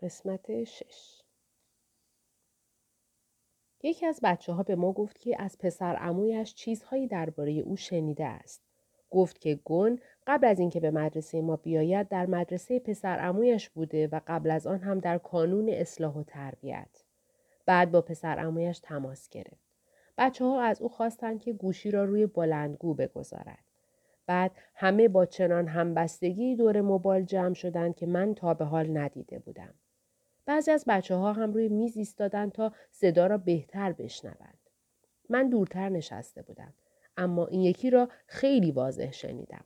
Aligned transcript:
قسمت 0.00 0.64
شش 0.64 1.22
یکی 3.82 4.06
از 4.06 4.20
بچه 4.22 4.52
ها 4.52 4.62
به 4.62 4.76
ما 4.76 4.92
گفت 4.92 5.18
که 5.18 5.42
از 5.42 5.58
پسر 5.58 5.96
امویش 6.00 6.54
چیزهایی 6.54 7.06
درباره 7.06 7.52
او 7.52 7.76
شنیده 7.76 8.24
است. 8.24 8.62
گفت 9.10 9.40
که 9.40 9.54
گون 9.54 9.98
قبل 10.26 10.46
از 10.46 10.60
اینکه 10.60 10.80
به 10.80 10.90
مدرسه 10.90 11.40
ما 11.40 11.56
بیاید 11.56 12.08
در 12.08 12.26
مدرسه 12.26 12.78
پسر 12.78 13.28
امویش 13.28 13.70
بوده 13.70 14.06
و 14.06 14.20
قبل 14.26 14.50
از 14.50 14.66
آن 14.66 14.78
هم 14.78 14.98
در 14.98 15.18
کانون 15.18 15.68
اصلاح 15.68 16.14
و 16.14 16.22
تربیت. 16.22 17.04
بعد 17.66 17.90
با 17.90 18.00
پسر 18.00 18.38
امویش 18.38 18.78
تماس 18.78 19.28
گرفت. 19.28 19.68
بچه 20.18 20.44
ها 20.44 20.62
از 20.62 20.82
او 20.82 20.88
خواستند 20.88 21.40
که 21.40 21.52
گوشی 21.52 21.90
را 21.90 22.04
روی 22.04 22.26
بلندگو 22.26 22.94
بگذارد. 22.94 23.64
بعد 24.26 24.50
همه 24.74 25.08
با 25.08 25.26
چنان 25.26 25.68
همبستگی 25.68 26.56
دور 26.56 26.80
موبایل 26.80 27.24
جمع 27.24 27.54
شدند 27.54 27.96
که 27.96 28.06
من 28.06 28.34
تا 28.34 28.54
به 28.54 28.64
حال 28.64 28.96
ندیده 28.96 29.38
بودم. 29.38 29.74
بعضی 30.48 30.70
از 30.70 30.84
بچه 30.88 31.14
ها 31.14 31.32
هم 31.32 31.52
روی 31.52 31.68
میز 31.68 31.96
ایستادن 31.96 32.50
تا 32.50 32.72
صدا 32.90 33.26
را 33.26 33.38
بهتر 33.38 33.92
بشنوند. 33.92 34.58
من 35.28 35.48
دورتر 35.48 35.88
نشسته 35.88 36.42
بودم. 36.42 36.74
اما 37.16 37.46
این 37.46 37.60
یکی 37.60 37.90
را 37.90 38.08
خیلی 38.26 38.70
واضح 38.70 39.10
شنیدم. 39.10 39.64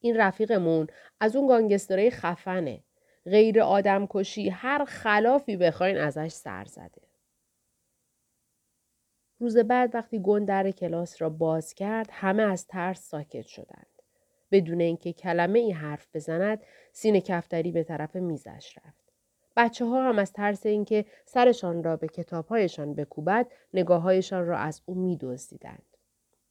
این 0.00 0.16
رفیقمون 0.16 0.86
از 1.20 1.36
اون 1.36 1.46
گانگسترهای 1.46 2.10
خفنه. 2.10 2.82
غیر 3.24 3.60
آدم 3.60 4.06
کشی 4.10 4.48
هر 4.48 4.84
خلافی 4.84 5.56
بخواین 5.56 5.96
ازش 5.96 6.32
سر 6.32 6.64
زده. 6.64 7.02
روز 9.38 9.56
بعد 9.56 9.94
وقتی 9.94 10.18
گون 10.18 10.44
در 10.44 10.70
کلاس 10.70 11.22
را 11.22 11.30
باز 11.30 11.74
کرد 11.74 12.08
همه 12.12 12.42
از 12.42 12.66
ترس 12.66 13.08
ساکت 13.08 13.46
شدند. 13.46 14.02
بدون 14.50 14.80
اینکه 14.80 15.12
کلمه 15.12 15.58
ای 15.58 15.72
حرف 15.72 16.06
بزند 16.14 16.62
سینه 16.92 17.20
کفتری 17.20 17.72
به 17.72 17.84
طرف 17.84 18.16
میزش 18.16 18.78
رفت. 18.78 19.03
بچه 19.56 19.84
ها 19.84 20.08
هم 20.08 20.18
از 20.18 20.32
ترس 20.32 20.66
اینکه 20.66 21.04
سرشان 21.24 21.84
را 21.84 21.96
به 21.96 22.08
کتابهایشان 22.08 22.94
بکوبد 22.94 23.52
نگاههایشان 23.74 24.46
را 24.46 24.58
از 24.58 24.82
او 24.86 24.94
می 24.94 25.16
دزدیدند. 25.16 25.96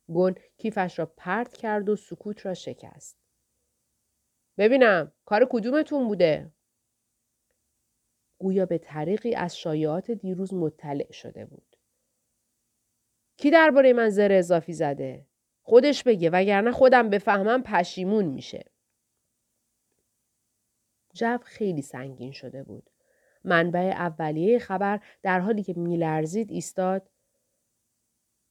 گون 0.07 0.35
کیفش 0.57 0.99
را 0.99 1.05
پرت 1.05 1.57
کرد 1.57 1.89
و 1.89 1.95
سکوت 1.95 2.45
را 2.45 2.53
شکست. 2.53 3.17
ببینم 4.57 5.11
کار 5.25 5.47
کدومتون 5.49 6.07
بوده؟ 6.07 6.51
گویا 8.37 8.65
به 8.65 8.77
طریقی 8.77 9.35
از 9.35 9.57
شایعات 9.57 10.11
دیروز 10.11 10.53
مطلع 10.53 11.11
شده 11.11 11.45
بود. 11.45 11.75
کی 13.37 13.51
درباره 13.51 13.93
من 13.93 14.09
زر 14.09 14.31
اضافی 14.31 14.73
زده؟ 14.73 15.25
خودش 15.61 16.03
بگه 16.03 16.29
وگرنه 16.29 16.71
خودم 16.71 17.09
بفهمم 17.09 17.63
پشیمون 17.63 18.25
میشه. 18.25 18.65
جو 21.13 21.37
خیلی 21.37 21.81
سنگین 21.81 22.31
شده 22.31 22.63
بود. 22.63 22.89
منبع 23.43 23.93
اولیه 23.95 24.59
خبر 24.59 24.99
در 25.21 25.39
حالی 25.39 25.63
که 25.63 25.73
میلرزید 25.73 26.51
ایستاد 26.51 27.09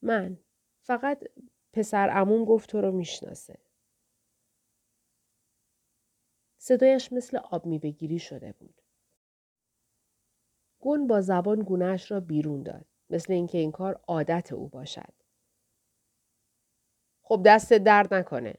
من 0.02 0.38
فقط 0.80 1.24
پسر 1.72 2.10
امون 2.12 2.44
گفت 2.44 2.70
تو 2.70 2.80
رو 2.80 2.92
می‌شناسه. 2.92 3.58
صدایش 6.58 7.12
مثل 7.12 7.36
آب 7.36 7.66
میبگیری 7.66 8.18
شده 8.18 8.52
بود. 8.52 8.82
گون 10.80 11.06
با 11.06 11.20
زبان 11.20 11.60
گونهش 11.60 12.10
را 12.10 12.20
بیرون 12.20 12.62
داد. 12.62 12.86
مثل 13.10 13.32
اینکه 13.32 13.58
این 13.58 13.72
کار 13.72 14.00
عادت 14.08 14.52
او 14.52 14.68
باشد. 14.68 15.12
خب 17.22 17.42
دست 17.46 17.72
درد 17.72 18.14
نکنه. 18.14 18.54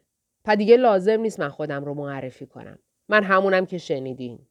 پا 0.46 0.56
دیگه 0.56 0.78
لازم 0.78 1.20
نیست 1.20 1.40
من 1.40 1.50
خودم 1.50 1.86
رو 1.86 1.94
معرفی 1.94 2.46
کنم. 2.46 2.80
من 3.10 3.24
همونم 3.24 3.66
که 3.66 3.78
شنیدین. 3.78 4.48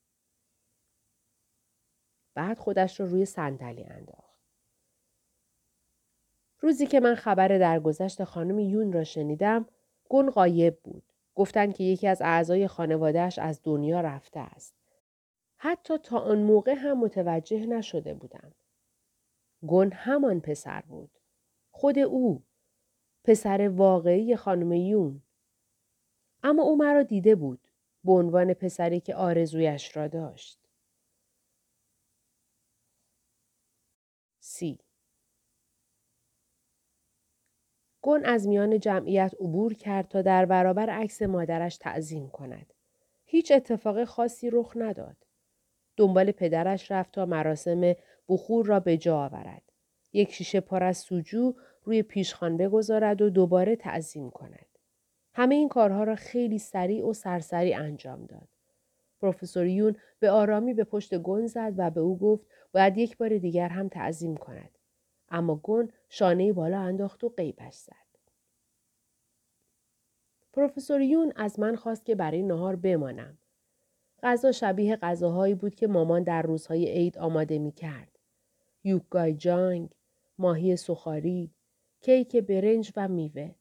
بعد 2.35 2.59
خودش 2.59 3.01
رو 3.01 3.07
روی 3.07 3.25
صندلی 3.25 3.85
انداخت. 3.85 4.33
روزی 6.61 6.87
که 6.87 7.01
من 7.01 7.15
خبر 7.15 7.49
درگذشت 7.49 8.25
خانم 8.25 8.59
یون 8.59 8.93
را 8.93 9.05
شنیدم، 9.05 9.67
گون 10.09 10.31
قایب 10.31 10.81
بود. 10.81 11.03
گفتند 11.35 11.75
که 11.75 11.85
یکی 11.85 12.09
از 12.09 12.23
اعضای 12.23 12.69
خانوادهش 12.69 13.39
از 13.39 13.61
دنیا 13.63 14.01
رفته 14.01 14.41
است. 14.41 14.75
حتی 15.57 15.99
تا 15.99 16.19
آن 16.19 16.43
موقع 16.43 16.75
هم 16.75 16.99
متوجه 16.99 17.67
نشده 17.67 18.15
بودم. 18.15 18.53
گون 19.63 19.93
همان 19.93 20.41
پسر 20.41 20.81
بود. 20.89 21.11
خود 21.71 21.99
او. 21.99 22.43
پسر 23.25 23.69
واقعی 23.69 24.37
خانم 24.37 24.73
یون. 24.73 25.23
اما 26.43 26.63
او 26.63 26.77
مرا 26.77 27.03
دیده 27.03 27.35
بود. 27.35 27.69
به 28.05 28.13
عنوان 28.13 28.55
پسری 28.55 29.01
که 29.01 29.15
آرزویش 29.15 29.97
را 29.97 30.09
داشت. 30.09 30.62
سی 34.53 34.79
گون 38.01 38.25
از 38.25 38.49
میان 38.49 38.81
جمعیت 38.81 39.35
عبور 39.41 39.75
کرد 39.75 40.09
تا 40.09 40.23
در 40.23 40.47
برابر 40.47 40.91
عکس 40.91 41.23
مادرش 41.23 41.77
تعظیم 41.77 42.29
کند. 42.29 42.73
هیچ 43.25 43.53
اتفاق 43.53 44.05
خاصی 44.05 44.51
رخ 44.51 44.73
نداد. 44.77 45.17
دنبال 45.97 46.33
پدرش 46.33 46.91
رفت 46.91 47.13
تا 47.13 47.27
مراسم 47.27 47.95
بخور 48.29 48.67
را 48.67 48.81
به 48.81 48.97
جا 48.97 49.19
آورد. 49.19 49.63
یک 50.13 50.33
شیشه 50.33 50.61
پر 50.61 50.83
از 50.83 50.99
سوجو 50.99 51.55
روی 51.83 52.03
پیشخان 52.03 52.57
بگذارد 52.57 53.23
و 53.23 53.31
دوباره 53.31 53.77
تعظیم 53.77 54.31
کند. 54.31 54.79
همه 55.35 55.55
این 55.55 55.69
کارها 55.69 56.05
را 56.05 56.15
خیلی 56.15 56.59
سریع 56.59 57.07
و 57.07 57.13
سرسری 57.13 57.75
انجام 57.75 58.25
داد. 58.25 58.49
پروفسور 59.21 59.67
یون 59.67 59.97
به 60.19 60.31
آرامی 60.31 60.75
به 60.75 60.85
پشت 60.85 61.15
گون 61.15 61.47
زد 61.47 61.73
و 61.77 61.91
به 61.91 62.01
او 62.01 62.19
گفت 62.19 62.47
باید 62.73 62.99
یک 62.99 63.17
بار 63.17 63.39
دیگر 63.39 63.69
هم 63.69 63.89
تعظیم 63.89 64.37
کند. 64.37 64.79
اما 65.29 65.55
گون 65.55 65.93
شانه 66.09 66.53
بالا 66.53 66.81
انداخت 66.81 67.25
و 67.25 67.29
قیبش 67.29 67.75
زد. 67.75 67.93
پروفسور 70.53 71.01
یون 71.01 71.33
از 71.37 71.61
من 71.61 71.77
خواست 71.77 72.05
که 72.05 72.15
برای 72.15 72.43
نهار 72.43 72.77
بمانم. 72.77 73.39
غذا 74.23 74.53
شبیه 74.53 74.97
غذاهایی 74.97 75.55
بود 75.55 75.75
که 75.75 75.87
مامان 75.87 76.23
در 76.23 76.43
روزهای 76.43 76.89
عید 76.89 77.19
آماده 77.19 77.59
می 77.59 77.73
کرد. 77.73 78.19
یوکگای 78.85 79.35
جانگ، 79.35 79.91
ماهی 80.39 80.77
سخاری، 80.77 81.55
کیک 82.01 82.37
برنج 82.37 82.93
و 82.97 83.09
میوه. 83.09 83.55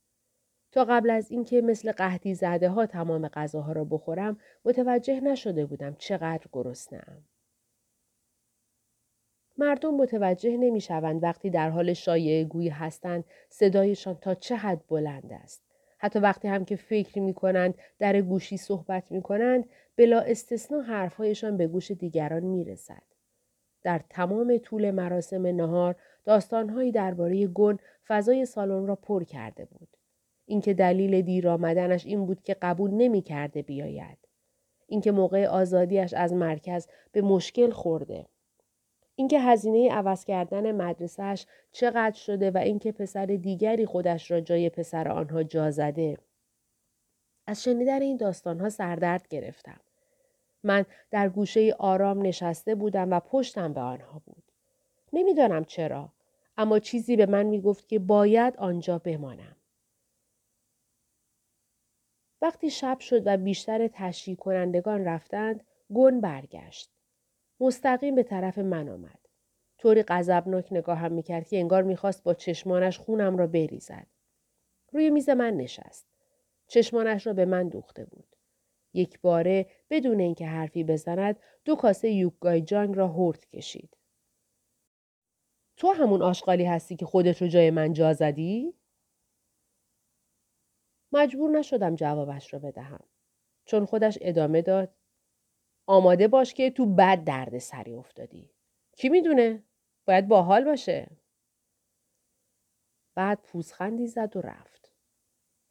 تا 0.71 0.85
قبل 0.85 1.09
از 1.09 1.31
اینکه 1.31 1.61
مثل 1.61 1.91
قهدی 1.91 2.35
زده 2.35 2.69
ها 2.69 2.85
تمام 2.85 3.27
غذاها 3.27 3.71
را 3.71 3.83
بخورم 3.83 4.37
متوجه 4.65 5.19
نشده 5.19 5.65
بودم 5.65 5.95
چقدر 5.95 6.47
گرسنه‌ام. 6.51 7.23
مردم 9.61 9.95
متوجه 9.95 10.57
نمی 10.57 10.81
شوند 10.81 11.23
وقتی 11.23 11.49
در 11.49 11.69
حال 11.69 11.93
شایعه 11.93 12.43
گویی 12.43 12.69
هستند 12.69 13.23
صدایشان 13.49 14.17
تا 14.21 14.35
چه 14.35 14.55
حد 14.55 14.87
بلند 14.87 15.33
است. 15.43 15.63
حتی 15.97 16.19
وقتی 16.19 16.47
هم 16.47 16.65
که 16.65 16.75
فکر 16.75 17.19
می 17.19 17.33
کنند 17.33 17.75
در 17.99 18.21
گوشی 18.21 18.57
صحبت 18.57 19.11
می 19.11 19.21
کنند 19.21 19.65
بلا 19.95 20.19
استثنا 20.19 20.81
حرفهایشان 20.81 21.57
به 21.57 21.67
گوش 21.67 21.91
دیگران 21.91 22.43
می 22.43 22.63
رسد. 22.63 23.03
در 23.83 24.01
تمام 24.09 24.57
طول 24.57 24.91
مراسم 24.91 25.47
نهار 25.47 25.95
داستانهایی 26.25 26.91
درباره 26.91 27.47
گن 27.47 27.77
فضای 28.07 28.45
سالن 28.45 28.87
را 28.87 28.95
پر 28.95 29.23
کرده 29.23 29.65
بود. 29.65 29.97
اینکه 30.45 30.73
دلیل 30.73 31.21
دیر 31.21 31.49
آمدنش 31.49 32.05
این 32.05 32.25
بود 32.25 32.43
که 32.43 32.55
قبول 32.61 32.91
نمی 32.91 33.21
کرده 33.21 33.61
بیاید. 33.61 34.17
اینکه 34.87 35.11
موقع 35.11 35.47
آزادیش 35.47 36.13
از 36.13 36.33
مرکز 36.33 36.87
به 37.11 37.21
مشکل 37.21 37.69
خورده. 37.69 38.25
اینکه 39.21 39.39
هزینه 39.39 39.91
عوض 39.91 40.25
کردن 40.25 40.71
مدرسهش 40.71 41.45
چقدر 41.71 42.15
شده 42.15 42.51
و 42.51 42.57
اینکه 42.57 42.91
پسر 42.91 43.25
دیگری 43.25 43.85
خودش 43.85 44.31
را 44.31 44.41
جای 44.41 44.69
پسر 44.69 45.07
آنها 45.07 45.43
جا 45.43 45.71
زده. 45.71 46.17
از 47.47 47.63
شنیدن 47.63 48.01
این 48.01 48.17
داستانها 48.17 48.69
سردرد 48.69 49.27
گرفتم. 49.27 49.79
من 50.63 50.85
در 51.11 51.29
گوشه 51.29 51.75
آرام 51.79 52.21
نشسته 52.21 52.75
بودم 52.75 53.11
و 53.11 53.19
پشتم 53.19 53.73
به 53.73 53.81
آنها 53.81 54.21
بود. 54.25 54.43
نمی‌دانم 55.13 55.65
چرا 55.65 56.09
اما 56.57 56.79
چیزی 56.79 57.15
به 57.15 57.25
من 57.25 57.43
می 57.43 57.61
گفت 57.61 57.87
که 57.87 57.99
باید 57.99 58.57
آنجا 58.57 58.97
بمانم. 58.97 59.55
وقتی 62.41 62.69
شب 62.69 62.99
شد 62.99 63.21
و 63.25 63.37
بیشتر 63.37 63.87
تشریح 63.87 64.35
کنندگان 64.37 65.05
رفتند، 65.05 65.63
گون 65.93 66.21
برگشت. 66.21 66.89
مستقیم 67.61 68.15
به 68.15 68.23
طرف 68.23 68.57
من 68.57 68.89
آمد. 68.89 69.19
طوری 69.77 70.03
غضبناک 70.03 70.67
نگاهم 70.71 71.11
می‌کرد 71.11 71.47
که 71.47 71.57
انگار 71.57 71.83
می‌خواست 71.83 72.23
با 72.23 72.33
چشمانش 72.33 72.99
خونم 72.99 73.37
را 73.37 73.47
بریزد. 73.47 74.07
روی 74.91 75.09
میز 75.09 75.29
من 75.29 75.53
نشست. 75.53 76.07
چشمانش 76.67 77.27
را 77.27 77.33
به 77.33 77.45
من 77.45 77.69
دوخته 77.69 78.05
بود. 78.05 78.35
یک 78.93 79.21
باره 79.21 79.65
بدون 79.89 80.19
اینکه 80.19 80.45
حرفی 80.45 80.83
بزند 80.83 81.39
دو 81.65 81.75
کاسه 81.75 82.09
یوکگای 82.09 82.61
جانگ 82.61 82.95
را 82.95 83.07
هرد 83.07 83.45
کشید. 83.45 83.97
تو 85.77 85.87
همون 85.91 86.21
آشغالی 86.21 86.65
هستی 86.65 86.95
که 86.95 87.05
خودت 87.05 87.41
رو 87.41 87.47
جای 87.47 87.71
من 87.71 87.93
جا 87.93 88.13
زدی؟ 88.13 88.73
مجبور 91.11 91.59
نشدم 91.59 91.95
جوابش 91.95 92.53
را 92.53 92.59
بدهم. 92.59 93.03
چون 93.65 93.85
خودش 93.85 94.17
ادامه 94.21 94.61
داد 94.61 94.93
آماده 95.85 96.27
باش 96.27 96.53
که 96.53 96.71
تو 96.71 96.85
بد 96.85 97.23
درد 97.23 97.57
سری 97.57 97.93
افتادی. 97.93 98.49
کی 98.97 99.09
می‌دونه؟ 99.09 99.63
باید 100.05 100.27
باحال 100.27 100.65
باشه. 100.65 101.17
بعد 103.15 103.41
پوزخندی 103.41 104.07
زد 104.07 104.37
و 104.37 104.41
رفت. 104.41 104.91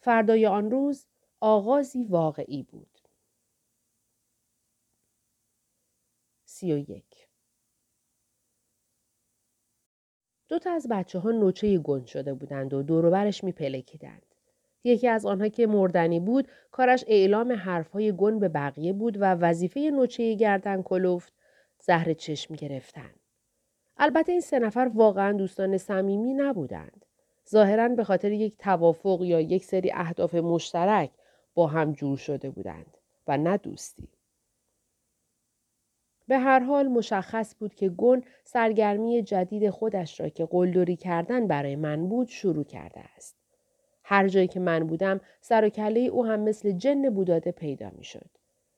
فردای 0.00 0.46
آن 0.46 0.70
روز 0.70 1.06
آغازی 1.40 2.04
واقعی 2.04 2.62
بود. 2.62 2.98
سی 6.44 6.72
و 6.72 6.78
یک 6.78 7.28
دو 10.48 10.58
تا 10.58 10.72
از 10.72 10.86
بچه 10.90 11.18
ها 11.18 11.30
نوچه 11.30 11.78
گند 11.78 12.06
شده 12.06 12.34
بودند 12.34 12.74
و 12.74 12.82
دوروبرش 12.82 13.44
می 13.44 13.52
پلکیدند. 13.52 14.29
یکی 14.84 15.08
از 15.08 15.26
آنها 15.26 15.48
که 15.48 15.66
مردنی 15.66 16.20
بود 16.20 16.48
کارش 16.70 17.04
اعلام 17.08 17.52
حرفهای 17.52 18.12
گن 18.16 18.38
به 18.38 18.48
بقیه 18.48 18.92
بود 18.92 19.16
و 19.16 19.24
وظیفه 19.24 19.80
نوچه 19.80 20.34
گردن 20.34 20.82
کلفت 20.82 21.32
زهر 21.78 22.12
چشم 22.12 22.54
گرفتن. 22.54 23.10
البته 23.96 24.32
این 24.32 24.40
سه 24.40 24.58
نفر 24.58 24.90
واقعا 24.94 25.32
دوستان 25.32 25.78
صمیمی 25.78 26.34
نبودند. 26.34 27.06
ظاهرا 27.50 27.88
به 27.88 28.04
خاطر 28.04 28.32
یک 28.32 28.56
توافق 28.58 29.22
یا 29.22 29.40
یک 29.40 29.64
سری 29.64 29.92
اهداف 29.94 30.34
مشترک 30.34 31.10
با 31.54 31.66
هم 31.66 31.92
جور 31.92 32.16
شده 32.16 32.50
بودند 32.50 32.96
و 33.28 33.38
نه 33.38 33.56
دوستی. 33.56 34.08
به 36.28 36.38
هر 36.38 36.60
حال 36.60 36.88
مشخص 36.88 37.54
بود 37.58 37.74
که 37.74 37.88
گن 37.88 38.22
سرگرمی 38.44 39.22
جدید 39.22 39.70
خودش 39.70 40.20
را 40.20 40.28
که 40.28 40.46
قلدری 40.46 40.96
کردن 40.96 41.46
برای 41.46 41.76
من 41.76 42.08
بود 42.08 42.28
شروع 42.28 42.64
کرده 42.64 43.00
است. 43.00 43.39
هر 44.10 44.28
جایی 44.28 44.48
که 44.48 44.60
من 44.60 44.86
بودم 44.86 45.20
سر 45.40 45.64
و 45.64 45.68
کله 45.68 46.00
او 46.00 46.26
هم 46.26 46.40
مثل 46.40 46.72
جن 46.72 47.10
بوداده 47.10 47.52
پیدا 47.52 47.90
می 47.98 48.04
شد. 48.04 48.30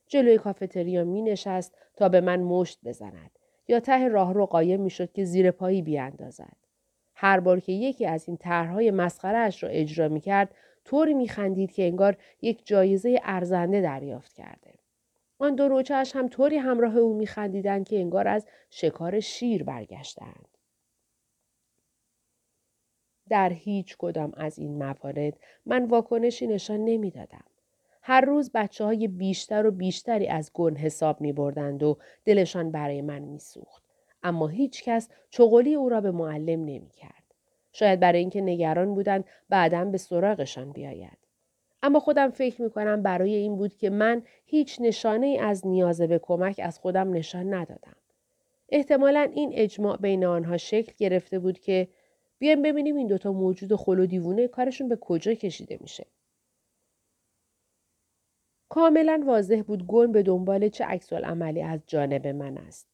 جلوی 0.06 0.38
کافتریا 0.38 1.04
می 1.04 1.22
نشست 1.22 1.74
تا 1.96 2.08
به 2.08 2.20
من 2.20 2.40
مشت 2.40 2.78
بزند 2.84 3.30
یا 3.68 3.80
ته 3.80 4.08
راه 4.08 4.34
رو 4.34 4.46
قایم 4.46 4.80
می 4.80 4.90
شد 4.90 5.12
که 5.12 5.24
زیر 5.24 5.50
پایی 5.50 5.82
بیاندازد. 5.82 6.56
هر 7.14 7.40
بار 7.40 7.60
که 7.60 7.72
یکی 7.72 8.06
از 8.06 8.28
این 8.28 8.36
طرحهای 8.36 8.90
مسخرهاش 8.90 9.62
را 9.62 9.68
اجرا 9.68 10.08
می 10.08 10.20
کرد 10.20 10.54
طوری 10.84 11.14
می 11.14 11.28
خندید 11.28 11.72
که 11.72 11.82
انگار 11.82 12.16
یک 12.42 12.66
جایزه 12.66 13.20
ارزنده 13.22 13.80
دریافت 13.80 14.32
کرده. 14.32 14.74
آن 15.38 15.54
دو 15.54 15.68
روچهش 15.68 16.16
هم 16.16 16.28
طوری 16.28 16.56
همراه 16.56 16.96
او 16.96 17.14
می 17.14 17.26
خندیدن 17.26 17.84
که 17.84 18.00
انگار 18.00 18.28
از 18.28 18.46
شکار 18.70 19.20
شیر 19.20 19.62
برگشتند. 19.64 20.51
در 23.32 23.52
هیچ 23.52 23.96
کدام 23.98 24.32
از 24.36 24.58
این 24.58 24.78
موارد 24.78 25.34
من 25.66 25.84
واکنشی 25.84 26.46
نشان 26.46 26.84
نمی‌دادم. 26.84 27.44
هر 28.02 28.20
روز 28.20 28.50
بچه 28.54 28.84
های 28.84 29.08
بیشتر 29.08 29.66
و 29.66 29.70
بیشتری 29.70 30.28
از 30.28 30.50
گن 30.54 30.76
حساب 30.76 31.20
می 31.20 31.32
بردند 31.32 31.82
و 31.82 31.98
دلشان 32.24 32.70
برای 32.70 33.02
من 33.02 33.18
می 33.18 33.38
سوخت. 33.38 33.82
اما 34.22 34.48
هیچ 34.48 34.84
کس 34.84 35.08
چغلی 35.30 35.74
او 35.74 35.88
را 35.88 36.00
به 36.00 36.10
معلم 36.10 36.60
نمی 36.60 36.90
کرد. 36.96 37.24
شاید 37.72 38.00
برای 38.00 38.18
اینکه 38.18 38.40
نگران 38.40 38.94
بودند 38.94 39.24
بعدا 39.48 39.84
به 39.84 39.98
سراغشان 39.98 40.72
بیاید. 40.72 41.18
اما 41.82 42.00
خودم 42.00 42.30
فکر 42.30 42.62
می 42.62 42.70
کنم 42.70 43.02
برای 43.02 43.34
این 43.34 43.56
بود 43.56 43.76
که 43.76 43.90
من 43.90 44.22
هیچ 44.44 44.80
نشانه 44.80 45.26
ای 45.26 45.38
از 45.38 45.66
نیاز 45.66 46.00
به 46.00 46.18
کمک 46.18 46.60
از 46.64 46.78
خودم 46.78 47.12
نشان 47.12 47.54
ندادم. 47.54 47.96
احتمالا 48.68 49.30
این 49.34 49.50
اجماع 49.54 49.96
بین 49.96 50.24
آنها 50.24 50.56
شکل 50.56 50.92
گرفته 50.98 51.38
بود 51.38 51.58
که 51.58 51.88
بیایم 52.42 52.62
ببینیم 52.62 52.96
این 52.96 53.06
دوتا 53.06 53.32
موجود 53.32 53.76
خل 53.76 53.98
و 53.98 54.06
دیوونه 54.06 54.48
کارشون 54.48 54.88
به 54.88 54.96
کجا 54.96 55.34
کشیده 55.34 55.78
میشه. 55.80 56.06
کاملا 58.68 59.22
واضح 59.26 59.62
بود 59.66 59.86
گن 59.86 60.12
به 60.12 60.22
دنبال 60.22 60.68
چه 60.68 60.84
عکس 60.84 61.12
عملی 61.12 61.62
از 61.62 61.80
جانب 61.86 62.26
من 62.26 62.58
است. 62.58 62.88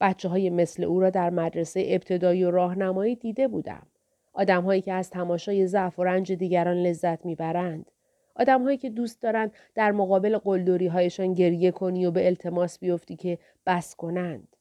بچه 0.00 0.28
های 0.28 0.50
مثل 0.50 0.84
او 0.84 1.00
را 1.00 1.10
در 1.10 1.30
مدرسه 1.30 1.84
ابتدایی 1.86 2.44
و 2.44 2.50
راهنمایی 2.50 3.16
دیده 3.16 3.48
بودم. 3.48 3.86
آدم 4.32 4.62
هایی 4.62 4.82
که 4.82 4.92
از 4.92 5.10
تماشای 5.10 5.66
ضعف 5.66 5.98
و 5.98 6.04
رنج 6.04 6.32
دیگران 6.32 6.76
لذت 6.76 7.26
می‌برند. 7.26 7.90
آدم 8.34 8.62
هایی 8.62 8.78
که 8.78 8.90
دوست 8.90 9.22
دارند 9.22 9.52
در 9.74 9.92
مقابل 9.92 10.38
قلدوری 10.38 10.86
هایشان 10.86 11.34
گریه 11.34 11.70
کنی 11.70 12.06
و 12.06 12.10
به 12.10 12.26
التماس 12.26 12.78
بیفتی 12.78 13.16
که 13.16 13.38
بس 13.66 13.96
کنند. 13.96 14.56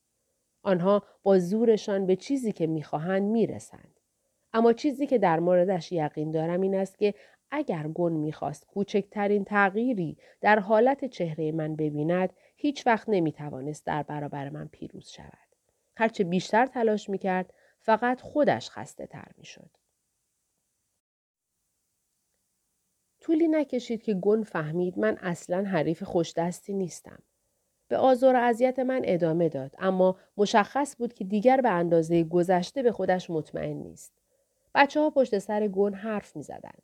آنها 0.63 1.03
با 1.23 1.39
زورشان 1.39 2.05
به 2.05 2.15
چیزی 2.15 2.51
که 2.51 2.67
می‌خواهند 2.67 3.23
می‌رسند. 3.23 3.98
اما 4.53 4.73
چیزی 4.73 5.07
که 5.07 5.17
در 5.17 5.39
موردش 5.39 5.91
یقین 5.91 6.31
دارم 6.31 6.61
این 6.61 6.75
است 6.75 6.97
که 6.97 7.13
اگر 7.51 7.87
گن 7.87 8.11
می‌خواست 8.11 8.65
کوچکترین 8.65 9.43
تغییری 9.45 10.17
در 10.41 10.59
حالت 10.59 11.05
چهره 11.05 11.51
من 11.51 11.75
ببیند 11.75 12.33
هیچ 12.55 12.87
وقت 12.87 13.09
نمی‌توانست 13.09 13.85
در 13.85 14.03
برابر 14.03 14.49
من 14.49 14.67
پیروز 14.67 15.09
شود. 15.09 15.55
هرچه 15.97 16.23
بیشتر 16.23 16.65
تلاش 16.65 17.09
می‌کرد 17.09 17.53
فقط 17.79 18.21
خودش 18.21 18.69
خسته 18.69 19.07
تر 19.07 19.27
می‌شد. 19.37 19.69
طولی 23.19 23.47
نکشید 23.47 24.01
که 24.01 24.13
گن 24.13 24.43
فهمید 24.43 24.99
من 24.99 25.17
اصلا 25.21 25.63
حریف 25.63 26.03
خوشدستی 26.03 26.73
نیستم. 26.73 27.19
به 27.87 27.97
آزار 27.97 28.35
و 28.35 28.39
اذیت 28.39 28.79
من 28.79 29.01
ادامه 29.03 29.49
داد 29.49 29.75
اما 29.79 30.17
مشخص 30.37 30.95
بود 30.97 31.13
که 31.13 31.23
دیگر 31.23 31.61
به 31.61 31.69
اندازه 31.69 32.23
گذشته 32.23 32.83
به 32.83 32.91
خودش 32.91 33.29
مطمئن 33.29 33.77
نیست. 33.77 34.18
بچه 34.75 34.99
ها 34.99 35.09
پشت 35.09 35.39
سر 35.39 35.67
گون 35.67 35.93
حرف 35.93 36.35
می 36.35 36.43
زدن. 36.43 36.77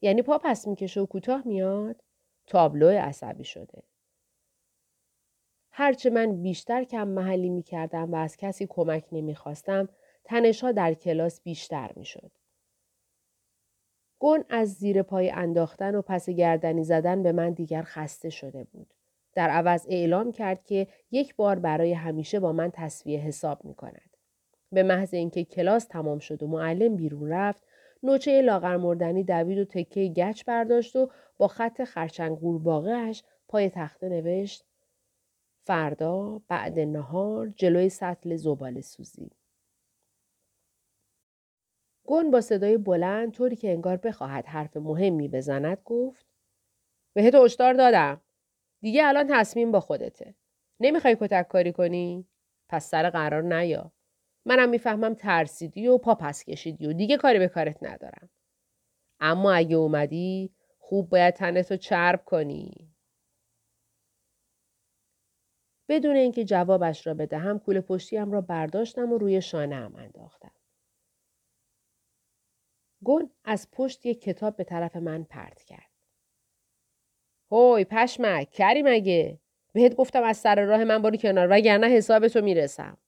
یعنی 0.00 0.22
پا 0.22 0.38
پس 0.38 0.66
می‌کشه 0.66 1.00
و 1.00 1.06
کوتاه 1.06 1.42
میاد؟ 1.46 2.02
تابلو 2.46 2.88
عصبی 2.88 3.44
شده. 3.44 3.82
هرچه 5.70 6.10
من 6.10 6.42
بیشتر 6.42 6.84
کم 6.84 7.08
محلی 7.08 7.50
می 7.50 7.62
کردم 7.62 8.12
و 8.12 8.16
از 8.16 8.36
کسی 8.36 8.66
کمک 8.66 9.04
نمی‌خواستم 9.12 9.88
تنشها 10.24 10.72
در 10.72 10.94
کلاس 10.94 11.40
بیشتر 11.40 11.92
می 11.96 12.04
شد. 12.04 12.30
گون 14.18 14.44
از 14.48 14.72
زیر 14.72 15.02
پای 15.02 15.30
انداختن 15.30 15.94
و 15.94 16.02
پس 16.02 16.30
گردنی 16.30 16.84
زدن 16.84 17.22
به 17.22 17.32
من 17.32 17.52
دیگر 17.52 17.82
خسته 17.82 18.30
شده 18.30 18.64
بود. 18.64 18.94
در 19.34 19.50
عوض 19.50 19.86
اعلام 19.90 20.32
کرد 20.32 20.64
که 20.64 20.86
یک 21.10 21.36
بار 21.36 21.58
برای 21.58 21.92
همیشه 21.92 22.40
با 22.40 22.52
من 22.52 22.70
تصویه 22.70 23.20
حساب 23.20 23.64
می 23.64 23.74
کند. 23.74 24.05
به 24.72 24.82
محض 24.82 25.14
اینکه 25.14 25.44
کلاس 25.44 25.84
تمام 25.84 26.18
شد 26.18 26.42
و 26.42 26.46
معلم 26.46 26.96
بیرون 26.96 27.30
رفت 27.30 27.60
نوچه 28.02 28.42
لاغر 28.42 28.76
مردنی 28.76 29.24
دوید 29.24 29.58
و 29.58 29.64
تکه 29.64 30.08
گچ 30.08 30.44
برداشت 30.44 30.96
و 30.96 31.10
با 31.36 31.48
خط 31.48 31.84
خرچنگ 31.84 32.38
قورباغهاش 32.38 33.22
پای 33.48 33.70
تخته 33.70 34.08
نوشت 34.08 34.64
فردا 35.64 36.40
بعد 36.48 36.78
نهار 36.78 37.48
جلوی 37.48 37.88
سطل 37.88 38.36
زبال 38.36 38.80
سوزی. 38.80 39.30
گون 42.04 42.30
با 42.30 42.40
صدای 42.40 42.76
بلند 42.76 43.32
طوری 43.32 43.56
که 43.56 43.72
انگار 43.72 43.96
بخواهد 43.96 44.46
حرف 44.46 44.76
مهمی 44.76 45.28
بزند 45.28 45.78
گفت 45.84 46.26
بهت 47.12 47.34
هشدار 47.34 47.74
دادم. 47.74 48.20
دیگه 48.80 49.06
الان 49.06 49.26
تصمیم 49.30 49.72
با 49.72 49.80
خودته. 49.80 50.34
نمی‌خوای 50.80 51.16
کتک 51.20 51.48
کاری 51.48 51.72
کنی؟ 51.72 52.26
پس 52.68 52.90
سر 52.90 53.10
قرار 53.10 53.42
نیا. 53.42 53.92
منم 54.46 54.68
می‌فهمم 54.68 55.14
ترسیدی 55.14 55.88
و 55.88 55.98
پا 55.98 56.14
پس 56.14 56.44
کشیدی 56.44 56.86
و 56.86 56.92
دیگه 56.92 57.16
کاری 57.16 57.38
به 57.38 57.48
کارت 57.48 57.82
ندارم. 57.82 58.30
اما 59.20 59.52
اگه 59.52 59.76
اومدی 59.76 60.54
خوب 60.78 61.08
باید 61.08 61.34
تنتو 61.34 61.76
چرب 61.76 62.24
کنی. 62.24 62.92
بدون 65.88 66.16
اینکه 66.16 66.44
جوابش 66.44 67.06
را 67.06 67.14
بدهم 67.14 67.58
کوله 67.58 67.80
پشتیم 67.80 68.32
را 68.32 68.40
برداشتم 68.40 69.12
و 69.12 69.18
روی 69.18 69.42
شانه 69.42 69.76
هم 69.76 69.96
انداختم. 69.96 70.52
گل 73.04 73.26
از 73.44 73.68
پشت 73.72 74.06
یک 74.06 74.20
کتاب 74.20 74.56
به 74.56 74.64
طرف 74.64 74.96
من 74.96 75.24
پرت 75.24 75.62
کرد. 75.62 75.90
هوی 77.50 77.84
پشمک 77.84 78.50
کری 78.50 78.82
مگه؟ 78.82 79.40
بهت 79.72 79.94
گفتم 79.96 80.22
از 80.22 80.36
سر 80.36 80.64
راه 80.64 80.84
من 80.84 81.02
برو 81.02 81.16
کنار 81.16 81.48
وگرنه 81.50 81.86
حسابتو 81.86 82.40
می‌رسم. 82.40 82.98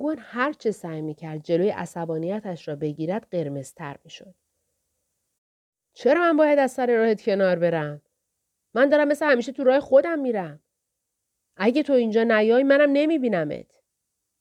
گون 0.00 0.18
هر 0.18 0.52
چه 0.52 0.70
سعی 0.70 1.02
می 1.02 1.14
کرد 1.14 1.42
جلوی 1.42 1.70
عصبانیتش 1.70 2.68
را 2.68 2.76
بگیرد 2.76 3.28
قرمزتر 3.30 3.96
می 4.04 4.10
شد. 4.10 4.34
چرا 5.92 6.20
من 6.20 6.36
باید 6.36 6.58
از 6.58 6.72
سر 6.72 6.96
راهت 6.96 7.22
کنار 7.22 7.58
برم؟ 7.58 8.02
من 8.74 8.88
دارم 8.88 9.08
مثل 9.08 9.26
همیشه 9.26 9.52
تو 9.52 9.64
راه 9.64 9.80
خودم 9.80 10.18
میرم. 10.18 10.60
اگه 11.56 11.82
تو 11.82 11.92
اینجا 11.92 12.22
نیای 12.22 12.62
منم 12.62 12.90
نمی 12.92 13.18
بینمت. 13.18 13.82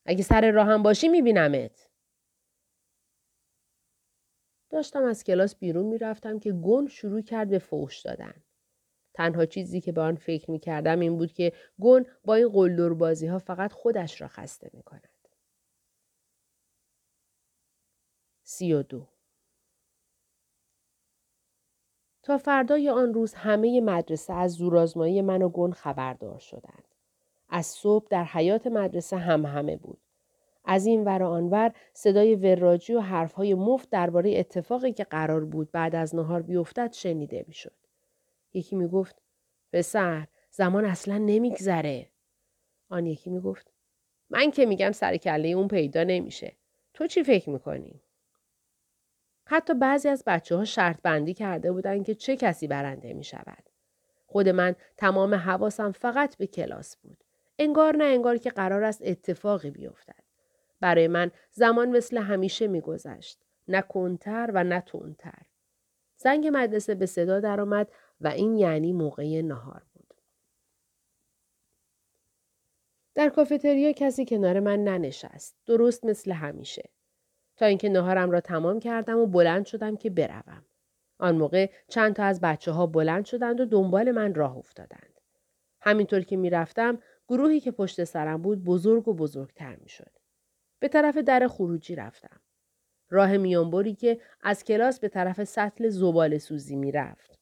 اگه 0.05 0.23
سر 0.23 0.51
راهم 0.51 0.83
باشی 0.83 1.07
می 1.07 1.21
بینمت. 1.21 1.89
داشتم 4.69 5.03
از 5.03 5.23
کلاس 5.23 5.55
بیرون 5.55 5.85
می‌رفتم 5.85 6.39
که 6.39 6.51
گون 6.51 6.87
شروع 6.87 7.21
کرد 7.21 7.49
به 7.49 7.59
فوش 7.59 8.01
دادن. 8.01 8.43
تنها 9.13 9.45
چیزی 9.45 9.81
که 9.81 9.91
به 9.91 10.01
آن 10.01 10.15
فکر 10.15 10.51
می 10.51 10.59
کردم 10.59 10.99
این 10.99 11.17
بود 11.17 11.33
که 11.33 11.53
گون 11.79 12.05
با 12.25 12.35
این 12.35 12.49
قلدر 12.49 12.89
بازی 12.93 13.27
ها 13.27 13.39
فقط 13.39 13.71
خودش 13.73 14.21
را 14.21 14.27
خسته 14.27 14.69
می 14.73 14.83
کند. 14.83 15.09
سی 18.51 18.73
و 18.73 18.83
دو. 18.83 19.07
تا 22.23 22.37
فردای 22.37 22.89
آن 22.89 23.13
روز 23.13 23.33
همه 23.33 23.81
مدرسه 23.81 24.33
از 24.33 24.51
زورآزمایی 24.51 25.21
من 25.21 25.41
و 25.41 25.49
گن 25.49 25.71
خبردار 25.71 26.39
شدند. 26.39 26.83
از 27.49 27.65
صبح 27.65 28.07
در 28.09 28.23
حیات 28.23 28.67
مدرسه 28.67 29.17
هم 29.17 29.45
همه 29.45 29.75
بود. 29.75 29.97
از 30.65 30.85
این 30.85 31.03
ور 31.03 31.23
آنور 31.23 31.73
صدای 31.93 32.35
وراجی 32.35 32.93
و 32.93 32.99
حرفهای 32.99 33.53
مفت 33.53 33.89
درباره 33.89 34.39
اتفاقی 34.39 34.93
که 34.93 35.03
قرار 35.03 35.45
بود 35.45 35.71
بعد 35.71 35.95
از 35.95 36.15
نهار 36.15 36.41
بیفتد 36.41 36.93
شنیده 36.93 37.45
می‌شد. 37.47 37.75
یکی 38.53 38.75
می‌گفت 38.75 39.21
پسر 39.73 40.27
زمان 40.51 40.85
اصلا 40.85 41.17
نمیگذره. 41.17 42.09
آن 42.89 43.05
یکی 43.05 43.29
می‌گفت 43.29 43.71
من 44.29 44.51
که 44.51 44.65
میگم 44.65 44.91
سر 44.91 45.17
کله 45.17 45.47
اون 45.47 45.67
پیدا 45.67 46.03
نمیشه. 46.03 46.55
تو 46.93 47.07
چی 47.07 47.23
فکر 47.23 47.49
می‌کنی؟ 47.49 48.01
حتی 49.51 49.73
بعضی 49.73 50.09
از 50.09 50.23
بچه 50.27 50.55
ها 50.55 50.65
شرط 50.65 51.01
بندی 51.03 51.33
کرده 51.33 51.71
بودند 51.71 52.05
که 52.05 52.15
چه 52.15 52.35
کسی 52.35 52.67
برنده 52.67 53.13
می 53.13 53.23
شود. 53.23 53.63
خود 54.25 54.49
من 54.49 54.75
تمام 54.97 55.35
حواسم 55.35 55.91
فقط 55.91 56.37
به 56.37 56.47
کلاس 56.47 56.97
بود. 56.97 57.23
انگار 57.59 57.95
نه 57.95 58.03
انگار 58.03 58.37
که 58.37 58.49
قرار 58.49 58.83
است 58.83 59.01
اتفاقی 59.03 59.71
بیفتد. 59.71 60.23
برای 60.79 61.07
من 61.07 61.31
زمان 61.51 61.89
مثل 61.89 62.17
همیشه 62.17 62.67
میگذشت. 62.67 63.39
نه 63.67 63.81
کنتر 63.81 64.51
و 64.53 64.63
نه 64.63 64.81
تونتر. 64.81 65.41
زنگ 66.17 66.49
مدرسه 66.53 66.95
به 66.95 67.05
صدا 67.05 67.39
درآمد 67.39 67.91
و 68.21 68.27
این 68.27 68.57
یعنی 68.57 68.93
موقع 68.93 69.41
نهار 69.41 69.83
بود. 69.93 70.13
در 73.15 73.29
کافتریا 73.29 73.91
کسی 73.91 74.25
کنار 74.25 74.59
من 74.59 74.83
ننشست. 74.83 75.55
درست 75.65 76.05
مثل 76.05 76.31
همیشه. 76.31 76.89
تا 77.59 77.65
اینکه 77.65 77.89
نهارم 77.89 78.31
را 78.31 78.41
تمام 78.41 78.79
کردم 78.79 79.17
و 79.17 79.25
بلند 79.25 79.65
شدم 79.65 79.97
که 79.97 80.09
بروم. 80.09 80.65
آن 81.17 81.35
موقع 81.35 81.69
چند 81.87 82.15
تا 82.15 82.23
از 82.23 82.41
بچه 82.41 82.71
ها 82.71 82.87
بلند 82.87 83.25
شدند 83.25 83.59
و 83.59 83.65
دنبال 83.65 84.11
من 84.11 84.35
راه 84.35 84.57
افتادند. 84.57 85.21
همینطور 85.81 86.21
که 86.21 86.37
می‌رفتم 86.37 86.99
گروهی 87.27 87.59
که 87.59 87.71
پشت 87.71 88.03
سرم 88.03 88.41
بود 88.41 88.63
بزرگ 88.63 89.07
و 89.07 89.13
بزرگتر 89.13 89.75
می 89.75 89.89
شد. 89.89 90.11
به 90.79 90.87
طرف 90.87 91.17
در 91.17 91.47
خروجی 91.47 91.95
رفتم. 91.95 92.39
راه 93.09 93.37
میانبری 93.37 93.95
که 93.95 94.21
از 94.41 94.63
کلاس 94.63 94.99
به 94.99 95.09
طرف 95.09 95.43
سطل 95.43 95.89
زبال 95.89 96.37
سوزی 96.37 96.75
می 96.75 96.91
رفت. 96.91 97.39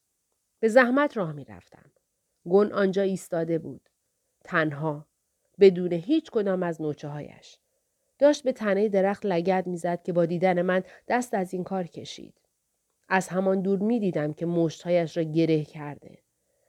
به 0.59 0.67
زحمت 0.67 1.17
راه 1.17 1.31
می 1.31 1.45
رفتم. 1.45 1.91
گن 2.49 2.71
آنجا 2.71 3.01
ایستاده 3.01 3.59
بود. 3.59 3.89
تنها. 4.43 5.07
بدون 5.59 5.93
هیچ 5.93 6.31
کدام 6.31 6.63
از 6.63 6.81
نوچه 6.81 7.07
هایش. 7.07 7.59
داشت 8.19 8.43
به 8.43 8.51
تنه 8.51 8.89
درخت 8.89 9.25
لگد 9.25 9.67
می‌زد 9.67 10.03
که 10.03 10.13
با 10.13 10.25
دیدن 10.25 10.61
من 10.61 10.83
دست 11.07 11.33
از 11.33 11.53
این 11.53 11.63
کار 11.63 11.87
کشید. 11.87 12.33
از 13.09 13.27
همان 13.27 13.61
دور 13.61 13.79
می 13.79 13.99
دیدم 13.99 14.33
که 14.33 14.45
مشتهایش 14.45 15.17
را 15.17 15.23
گره 15.23 15.63
کرده. 15.63 16.17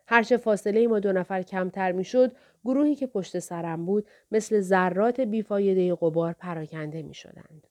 هرچه 0.07 0.37
فاصله 0.37 0.89
ما 0.89 1.01
دو 1.01 1.13
نفر 1.13 1.43
کمتر 1.43 1.93
می 1.93 2.05
شد، 2.05 2.37
گروهی 2.65 2.95
که 2.95 3.07
پشت 3.07 3.39
سرم 3.39 3.87
بود 3.87 4.09
مثل 4.31 4.61
ذرات 4.61 5.21
بیفایده 5.21 5.95
قبار 5.95 6.33
پراکنده 6.33 7.03
می 7.03 7.15
شدند. 7.15 7.67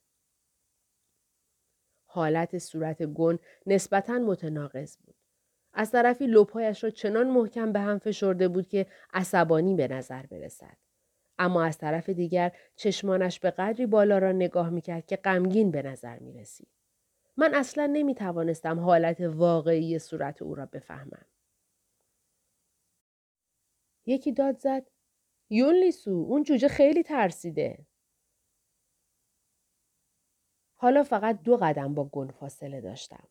حالت 2.06 2.58
صورت 2.58 3.04
گن 3.04 3.40
نسبتا 3.66 4.14
متناقض 4.14 4.98
بود. 4.98 5.16
از 5.74 5.92
طرفی 5.92 6.28
لپایش 6.28 6.84
را 6.84 6.90
چنان 6.90 7.28
محکم 7.28 7.72
به 7.72 7.80
هم 7.80 8.00
فشرده 8.00 8.48
بود 8.48 8.68
که 8.68 8.86
عصبانی 9.14 9.76
به 9.76 9.88
نظر 9.88 10.26
برسد. 10.26 10.78
اما 11.40 11.64
از 11.64 11.78
طرف 11.78 12.10
دیگر 12.10 12.52
چشمانش 12.76 13.40
به 13.40 13.52
قدری 13.52 13.86
بالا 13.86 14.18
را 14.18 14.32
نگاه 14.32 14.70
می‌کرد 14.70 15.06
که 15.06 15.16
غمگین 15.16 15.72
به 15.72 15.82
نظر 15.82 16.20
می 16.20 16.34
رسید. 16.34 16.68
من 17.38 17.56
اصلا 17.56 17.86
نمی 17.86 18.16
توانستم 18.16 18.80
حالت 18.80 19.22
واقعی 19.22 20.00
صورت 20.00 20.42
او 20.42 20.56
را 20.56 20.66
بفهمم. 20.66 21.26
یکی 24.06 24.32
داد 24.32 24.60
زد 24.60 24.88
یون 25.50 25.76
لیسو 25.76 26.12
اون 26.12 26.44
جوجه 26.44 26.68
خیلی 26.68 27.04
ترسیده. 27.04 27.86
حالا 30.76 31.04
فقط 31.04 31.42
دو 31.42 31.58
قدم 31.58 31.94
با 31.94 32.04
گن 32.04 32.28
فاصله 32.28 32.82
داشتم. 32.82 33.28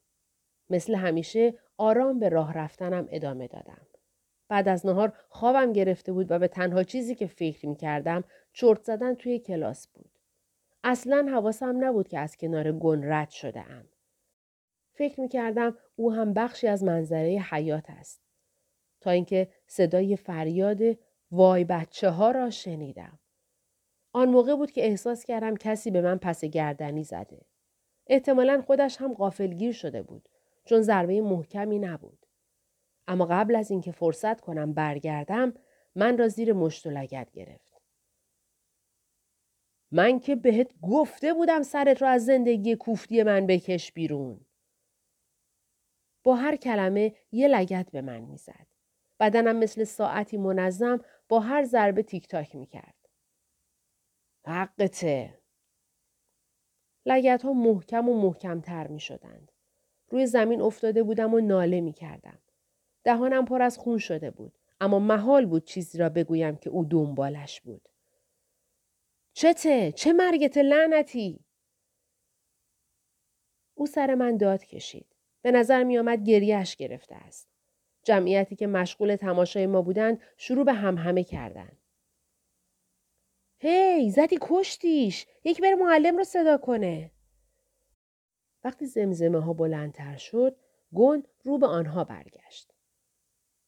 مثل 0.70 0.94
همیشه 0.94 1.58
آرام 1.76 2.18
به 2.18 2.28
راه 2.28 2.52
رفتنم 2.52 3.08
ادامه 3.10 3.48
دادم. 3.48 3.86
بعد 4.48 4.68
از 4.68 4.86
نهار 4.86 5.12
خوابم 5.28 5.72
گرفته 5.72 6.12
بود 6.12 6.30
و 6.30 6.38
به 6.38 6.48
تنها 6.48 6.82
چیزی 6.82 7.14
که 7.14 7.26
فکر 7.26 7.68
می 7.68 7.76
کردم 7.76 8.24
چرت 8.52 8.82
زدن 8.82 9.14
توی 9.14 9.38
کلاس 9.38 9.88
بود. 9.88 10.10
اصلا 10.84 11.26
حواسم 11.30 11.84
نبود 11.84 12.08
که 12.08 12.18
از 12.18 12.36
کنار 12.36 12.72
گن 12.72 13.12
رد 13.12 13.30
شده 13.30 13.60
ام. 13.60 13.84
فکر 14.94 15.20
می 15.20 15.28
کردم 15.28 15.76
او 15.96 16.12
هم 16.12 16.32
بخشی 16.32 16.66
از 16.66 16.84
منظره 16.84 17.44
حیات 17.50 17.84
است. 17.88 18.20
تا 19.00 19.10
اینکه 19.10 19.48
صدای 19.66 20.16
فریاد 20.16 20.80
وای 21.30 21.64
بچه 21.64 22.10
ها 22.10 22.30
را 22.30 22.50
شنیدم. 22.50 23.18
آن 24.12 24.28
موقع 24.28 24.54
بود 24.56 24.70
که 24.70 24.86
احساس 24.86 25.24
کردم 25.24 25.56
کسی 25.56 25.90
به 25.90 26.00
من 26.00 26.18
پس 26.18 26.44
گردنی 26.44 27.04
زده. 27.04 27.40
احتمالا 28.06 28.62
خودش 28.66 28.96
هم 28.96 29.14
غافلگیر 29.14 29.72
شده 29.72 30.02
بود 30.02 30.28
چون 30.64 30.82
ضربه 30.82 31.20
محکمی 31.20 31.78
نبود. 31.78 32.25
اما 33.08 33.26
قبل 33.26 33.56
از 33.56 33.70
اینکه 33.70 33.92
فرصت 33.92 34.40
کنم 34.40 34.72
برگردم 34.72 35.54
من 35.94 36.18
را 36.18 36.28
زیر 36.28 36.52
مشت 36.52 36.86
و 36.86 36.90
لگت 36.90 37.32
گرفت. 37.32 37.82
من 39.90 40.20
که 40.20 40.36
بهت 40.36 40.80
گفته 40.82 41.34
بودم 41.34 41.62
سرت 41.62 42.02
را 42.02 42.08
از 42.08 42.25
زندگی 42.25 42.76
کوفتی 42.76 43.22
من 43.22 43.46
بکش 43.46 43.92
بیرون. 43.92 44.40
با 46.22 46.34
هر 46.36 46.56
کلمه 46.56 47.14
یه 47.32 47.48
لگت 47.48 47.90
به 47.90 48.02
من 48.02 48.20
می‌زد. 48.20 48.66
بدنم 49.20 49.56
مثل 49.56 49.84
ساعتی 49.84 50.36
منظم 50.36 51.00
با 51.28 51.40
هر 51.40 51.64
ضربه 51.64 52.02
تیک 52.02 52.28
تاک 52.28 52.56
می‌کرد. 52.56 52.94
حقته. 54.46 55.38
لگت 57.06 57.42
ها 57.42 57.52
محکم 57.52 58.08
و 58.08 58.22
محکمتر 58.22 58.86
می 58.86 59.00
شدند. 59.00 59.52
روی 60.08 60.26
زمین 60.26 60.60
افتاده 60.60 61.02
بودم 61.02 61.34
و 61.34 61.40
ناله 61.40 61.80
می 61.80 61.92
کردم. 61.92 62.38
دهانم 63.06 63.44
پر 63.44 63.62
از 63.62 63.78
خون 63.78 63.98
شده 63.98 64.30
بود. 64.30 64.52
اما 64.80 64.98
محال 64.98 65.46
بود 65.46 65.64
چیزی 65.64 65.98
را 65.98 66.08
بگویم 66.08 66.56
که 66.56 66.70
او 66.70 66.84
دنبالش 66.84 67.60
بود. 67.60 67.88
چته؟ 69.32 69.92
چه 69.92 70.12
مرگت 70.12 70.58
لعنتی؟ 70.58 71.40
او 73.75 73.86
سر 73.86 74.14
من 74.14 74.36
داد 74.36 74.64
کشید. 74.64 75.06
به 75.42 75.50
نظر 75.50 75.84
می 75.84 75.98
آمد 75.98 76.25
گریهش 76.25 76.76
گرفته 76.76 77.14
است. 77.14 77.48
جمعیتی 78.02 78.56
که 78.56 78.66
مشغول 78.66 79.16
تماشای 79.16 79.66
ما 79.66 79.82
بودند 79.82 80.20
شروع 80.36 80.64
به 80.64 80.72
همهمه 80.72 81.25
کردند. 81.25 81.78
هی 83.58 84.10
زدی 84.10 84.38
کشتیش 84.40 85.26
یک 85.44 85.60
بر 85.60 85.75
معلم 85.75 86.16
رو 86.16 86.25
صدا 86.25 86.58
کنه. 86.58 87.10
وقتی 88.64 88.86
زمزمه 88.86 89.40
ها 89.40 89.52
بلندتر 89.52 90.16
شد 90.16 90.56
گن 90.94 91.22
رو 91.44 91.58
به 91.58 91.66
آنها 91.66 92.04
برگشت. 92.04 92.75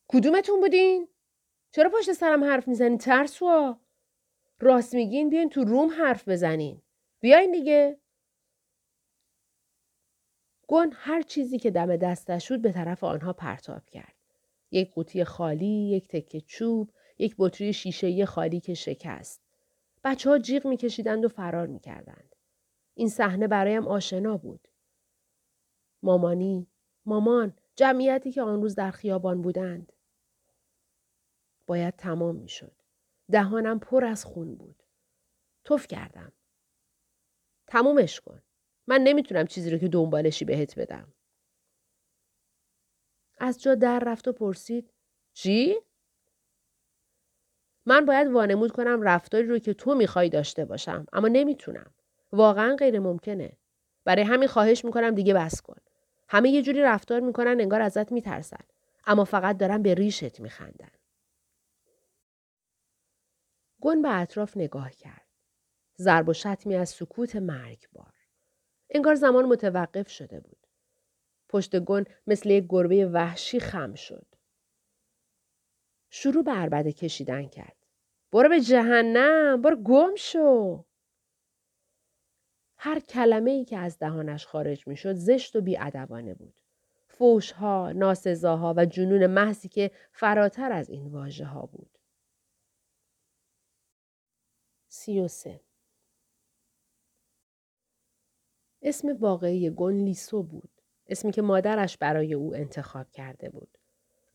کدومتون 0.09 0.61
بودین؟ 0.61 1.09
چرا 1.71 1.91
پشت 1.91 2.13
سرم 2.13 2.45
حرف 2.45 2.69
می‌زنین 2.69 2.99
ترسوا؟ 2.99 3.81
راست 4.61 4.95
میگین 4.95 5.31
بیاین 5.31 5.49
تو 5.49 5.65
روم 5.65 5.91
حرف 5.91 6.29
بزنین. 6.29 6.83
بیاین 7.21 7.53
دیگه. 7.53 8.01
گن 10.69 10.91
هر 10.93 11.23
چیزی 11.23 11.59
که 11.59 11.71
دم 11.71 11.97
دستش 11.97 12.49
شد 12.49 12.61
به 12.61 12.73
طرف 12.73 13.05
آنها 13.05 13.33
پرتاب 13.33 13.87
کرد. 13.91 14.15
یک 14.71 14.91
قوطی 14.95 15.25
خالی، 15.25 15.91
یک 15.91 16.09
تکه 16.09 16.41
چوب، 16.41 16.91
یک 17.19 17.35
بطری 17.39 17.73
شیشه 17.73 18.27
خالی 18.27 18.61
که 18.61 18.75
شکست. 18.75 19.43
بچه 20.05 20.31
ها 20.31 20.39
جیغ 20.39 20.67
میکشیدند 20.67 21.25
و 21.25 21.29
فرار 21.29 21.67
می‌کردند. 21.67 22.35
این 22.95 23.09
صحنه 23.09 23.47
برایم 23.47 23.89
آشنا 23.89 24.37
بود. 24.37 24.69
مامانی، 26.03 26.67
مامان، 27.07 27.55
جمعیتی 27.77 28.33
که 28.33 28.43
آن 28.43 28.63
روز 28.63 28.75
در 28.75 28.91
خیابان 28.91 29.43
بودند. 29.43 29.93
باید 31.69 31.97
تمام 31.97 32.37
می‌شد. 32.37 32.73
دهانم 33.31 33.79
پر 33.79 34.05
از 34.05 34.25
خون 34.25 34.55
بود. 34.55 34.83
توف 35.65 35.87
کردم. 35.87 36.33
تمومش 37.67 38.21
کن. 38.21 38.43
من 38.87 39.01
نمی‌تونم 39.01 39.47
چیزی 39.47 39.71
رو 39.71 39.79
که 39.79 39.89
دنبالشی 39.89 40.45
بهت 40.45 40.79
بدم. 40.79 41.13
از 43.39 43.63
جا 43.63 43.75
در 43.75 43.99
رفت 43.99 44.29
و 44.29 44.33
پرسید 44.33 44.91
چی؟ 45.33 45.77
من 47.87 48.07
باید 48.07 48.29
وانمود 48.29 48.73
کنم 48.73 49.03
رفتاری 49.03 49.47
رو 49.47 49.59
که 49.59 49.75
تو 49.75 49.95
می‌خوای 49.95 50.29
داشته 50.29 50.65
باشم 50.65 51.07
اما 51.13 51.29
نمی‌تونم. 51.29 51.91
واقعا 52.33 52.77
غیر 52.77 52.99
ممکنه. 52.99 53.53
برای 54.05 54.23
همین 54.25 54.49
خواهش 54.49 54.85
می‌کنم 54.85 55.15
دیگه 55.15 55.35
بس 55.35 55.61
کن. 55.61 55.77
همه 56.29 56.51
یه 56.51 56.63
جوری 56.63 56.83
رفتار 56.83 57.21
می‌کنن 57.21 57.61
انگار 57.61 57.81
ازت 57.81 58.13
میترسن. 58.13 58.65
اما 59.07 59.25
فقط 59.25 59.59
دارن 59.59 59.83
به 59.83 59.95
ریشت 59.95 60.41
میخندن. 60.41 60.91
گن 63.81 64.03
به 64.03 64.21
اطراف 64.21 64.57
نگاه 64.57 64.91
کرد. 64.91 65.27
ضرب 65.99 66.29
و 66.29 66.33
شتمی 66.33 66.77
از 66.77 66.89
سکوت 66.89 67.37
مرگبار. 67.37 68.15
انگار 68.91 69.15
زمان 69.15 69.45
متوقف 69.45 70.11
شده 70.11 70.41
بود. 70.41 70.67
پشت 71.49 71.79
گن 71.79 72.05
مثل 72.27 72.51
یک 72.51 72.65
گربه 72.69 73.07
وحشی 73.07 73.61
خم 73.61 73.95
شد. 73.95 74.27
شروع 76.11 76.45
به 76.45 76.51
عربده 76.51 76.93
کشیدن 76.93 77.49
کرد. 77.49 77.77
برو 78.33 78.49
به 78.49 78.61
جهنم 78.61 79.63
برو 79.63 79.77
گم 79.77 80.15
شو. 80.17 80.85
هر 82.77 83.01
کلمه 83.01 83.51
ای 83.51 83.65
که 83.65 83.79
از 83.79 83.99
دهانش 83.99 84.47
خارج 84.47 84.89
می 84.89 84.97
شد 84.97 85.15
زشت 85.15 85.57
و 85.57 85.61
بیادبانه 85.61 86.35
بود. 86.35 86.55
فوشها، 87.09 87.93
ناسزاها 87.93 88.75
و 88.77 88.87
جنون 88.87 89.27
محضی 89.27 89.69
که 89.69 89.91
فراتر 90.13 90.73
از 90.73 90.91
این 90.91 91.07
واژه 91.07 91.45
ها 91.45 91.67
بود. 91.67 91.98
سی 94.89 95.21
و 95.21 95.29
سه. 95.29 95.61
اسم 98.83 99.17
واقعی 99.21 99.71
گن 99.71 99.93
لیسو 99.93 100.43
بود. 100.43 100.71
اسمی 101.07 101.33
که 101.33 101.43
مادرش 101.43 101.97
برای 101.97 102.35
او 102.35 102.55
انتخاب 102.55 103.11
کرده 103.11 103.51
بود. 103.51 103.79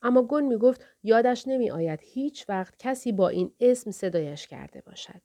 اما 0.01 0.23
گن 0.23 0.43
می 0.43 0.57
گفت 0.57 0.81
یادش 1.03 1.47
نمی 1.47 1.71
آید 1.71 1.99
هیچ 2.03 2.49
وقت 2.49 2.75
کسی 2.79 3.11
با 3.11 3.29
این 3.29 3.51
اسم 3.59 3.91
صدایش 3.91 4.47
کرده 4.47 4.81
باشد. 4.81 5.21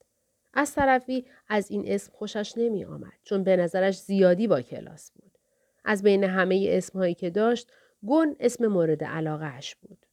از 0.54 0.74
طرفی 0.74 1.26
از 1.48 1.70
این 1.70 1.84
اسم 1.86 2.12
خوشش 2.12 2.54
نمی 2.56 2.84
آمد 2.84 3.12
چون 3.22 3.44
به 3.44 3.56
نظرش 3.56 4.00
زیادی 4.00 4.46
با 4.46 4.62
کلاس 4.62 5.12
بود. 5.12 5.38
از 5.84 6.02
بین 6.02 6.24
همه 6.24 6.66
اسمهایی 6.70 7.14
که 7.14 7.30
داشت 7.30 7.70
گن 8.06 8.36
اسم 8.40 8.66
مورد 8.66 9.04
علاقهش 9.04 9.74
بود. 9.74 10.06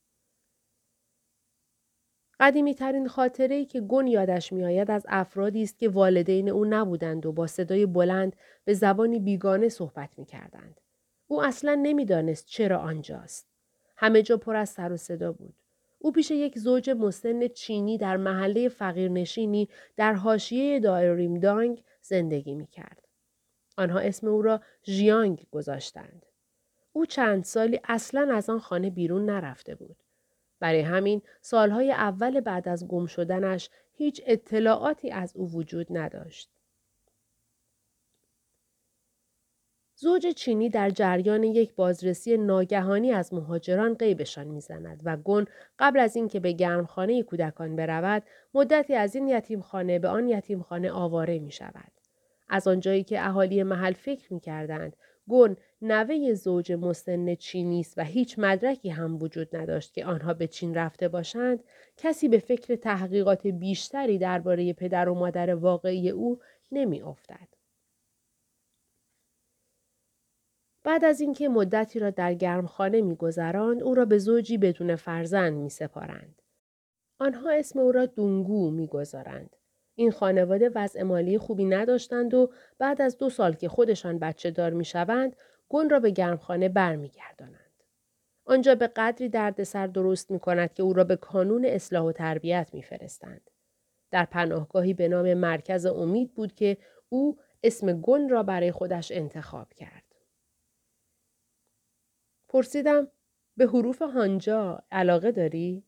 قدیمی 2.39 2.75
ترین 2.75 3.07
خاطره 3.07 3.65
که 3.65 3.81
گن 3.81 4.07
یادش 4.07 4.53
میآید 4.53 4.91
از 4.91 5.05
افرادی 5.09 5.63
است 5.63 5.79
که 5.79 5.89
والدین 5.89 6.49
او 6.49 6.65
نبودند 6.65 7.25
و 7.25 7.31
با 7.31 7.47
صدای 7.47 7.85
بلند 7.85 8.35
به 8.65 8.73
زبانی 8.73 9.19
بیگانه 9.19 9.69
صحبت 9.69 10.09
می 10.19 10.25
کردند. 10.25 10.81
او 11.27 11.43
اصلا 11.43 11.79
نمی‌دانست 11.81 12.45
چرا 12.45 12.79
آنجاست. 12.79 13.47
همه 13.97 14.21
جا 14.21 14.37
پر 14.37 14.55
از 14.55 14.69
سر 14.69 14.91
و 14.91 14.97
صدا 14.97 15.31
بود. 15.31 15.53
او 15.99 16.11
پیش 16.11 16.31
یک 16.31 16.59
زوج 16.59 16.89
مسن 16.89 17.47
چینی 17.47 17.97
در 17.97 18.17
محله 18.17 18.69
فقیرنشینی 18.69 19.69
در 19.97 20.13
حاشیه 20.13 20.79
دایریم 20.79 21.39
دانگ 21.39 21.83
زندگی 22.01 22.55
می 22.55 22.67
کرد. 22.67 23.07
آنها 23.77 23.99
اسم 23.99 24.27
او 24.27 24.41
را 24.41 24.61
ژیانگ 24.83 25.45
گذاشتند. 25.51 26.25
او 26.93 27.05
چند 27.05 27.43
سالی 27.43 27.79
اصلا 27.83 28.35
از 28.35 28.49
آن 28.49 28.59
خانه 28.59 28.89
بیرون 28.89 29.25
نرفته 29.25 29.75
بود. 29.75 29.95
برای 30.59 30.81
همین 30.81 31.21
سالهای 31.41 31.91
اول 31.91 32.39
بعد 32.39 32.67
از 32.67 32.87
گم 32.87 33.05
شدنش 33.05 33.69
هیچ 33.93 34.21
اطلاعاتی 34.25 35.11
از 35.11 35.35
او 35.35 35.51
وجود 35.51 35.87
نداشت. 35.89 36.49
زوج 39.97 40.27
چینی 40.27 40.69
در 40.69 40.89
جریان 40.89 41.43
یک 41.43 41.75
بازرسی 41.75 42.37
ناگهانی 42.37 43.11
از 43.11 43.33
مهاجران 43.33 43.93
غیبشان 43.93 44.47
می‌زند 44.47 45.01
و 45.03 45.17
گن 45.17 45.45
قبل 45.79 45.99
از 45.99 46.15
اینکه 46.15 46.39
به 46.39 46.51
گرمخانه 46.51 47.23
کودکان 47.23 47.75
برود 47.75 48.23
مدتی 48.53 48.93
از 48.93 49.15
این 49.15 49.27
یتیمخانه 49.27 49.99
به 49.99 50.07
آن 50.07 50.29
یتیمخانه 50.29 50.91
آواره 50.91 51.39
می 51.39 51.51
شود. 51.51 51.91
از 52.49 52.67
آنجایی 52.67 53.03
که 53.03 53.25
اهالی 53.25 53.63
محل 53.63 53.93
فکر 53.93 54.33
می 54.33 54.39
کردند 54.39 54.95
گن 55.29 55.55
نوه 55.81 56.33
زوج 56.33 56.71
مسن 56.71 57.35
چینی 57.35 57.79
است 57.79 57.97
و 57.97 58.03
هیچ 58.03 58.35
مدرکی 58.39 58.89
هم 58.89 59.21
وجود 59.21 59.55
نداشت 59.55 59.93
که 59.93 60.05
آنها 60.05 60.33
به 60.33 60.47
چین 60.47 60.75
رفته 60.75 61.07
باشند. 61.07 61.63
کسی 61.97 62.27
به 62.27 62.39
فکر 62.39 62.75
تحقیقات 62.75 63.47
بیشتری 63.47 64.17
درباره 64.17 64.73
پدر 64.73 65.09
و 65.09 65.13
مادر 65.13 65.55
واقعی 65.55 66.09
او 66.09 66.39
نمی 66.71 67.01
افتد. 67.01 67.47
بعد 70.83 71.05
از 71.05 71.21
اینکه 71.21 71.49
مدتی 71.49 71.99
را 71.99 72.09
در 72.09 72.33
گرمخانه 72.33 73.01
میگذراند 73.01 73.83
او 73.83 73.95
را 73.95 74.05
به 74.05 74.17
زوجی 74.17 74.57
بدون 74.57 74.95
فرزند 74.95 75.53
میسپارند. 75.53 76.41
آنها 77.19 77.51
اسم 77.51 77.79
او 77.79 77.91
را 77.91 78.05
دونگو 78.05 78.71
می‌گذارند. 78.71 79.55
این 79.95 80.11
خانواده 80.11 80.71
وضع 80.75 81.03
مالی 81.03 81.37
خوبی 81.37 81.65
نداشتند 81.65 82.33
و 82.33 82.51
بعد 82.79 83.01
از 83.01 83.17
دو 83.17 83.29
سال 83.29 83.53
که 83.53 83.69
خودشان 83.69 84.19
بچه 84.19 84.51
دار 84.51 84.73
می‌شوند 84.73 85.35
گن 85.69 85.89
را 85.89 85.99
به 85.99 86.11
گرمخانه 86.11 86.69
برمیگردانند 86.69 87.65
آنجا 88.45 88.75
به 88.75 88.87
قدری 88.87 89.29
دردسر 89.29 89.87
درست 89.87 90.31
می 90.31 90.39
کند 90.39 90.73
که 90.73 90.83
او 90.83 90.93
را 90.93 91.03
به 91.03 91.15
کانون 91.15 91.65
اصلاح 91.65 92.05
و 92.05 92.11
تربیت 92.11 92.69
میفرستند. 92.73 93.51
در 94.11 94.25
پناهگاهی 94.25 94.93
به 94.93 95.07
نام 95.07 95.33
مرکز 95.33 95.85
امید 95.85 96.33
بود 96.33 96.53
که 96.53 96.77
او 97.09 97.37
اسم 97.63 98.01
گن 98.01 98.29
را 98.29 98.43
برای 98.43 98.71
خودش 98.71 99.11
انتخاب 99.11 99.73
کرد. 99.73 100.03
پرسیدم 102.47 103.07
به 103.57 103.67
حروف 103.67 104.01
هانجا 104.01 104.83
علاقه 104.91 105.31
داری؟ 105.31 105.83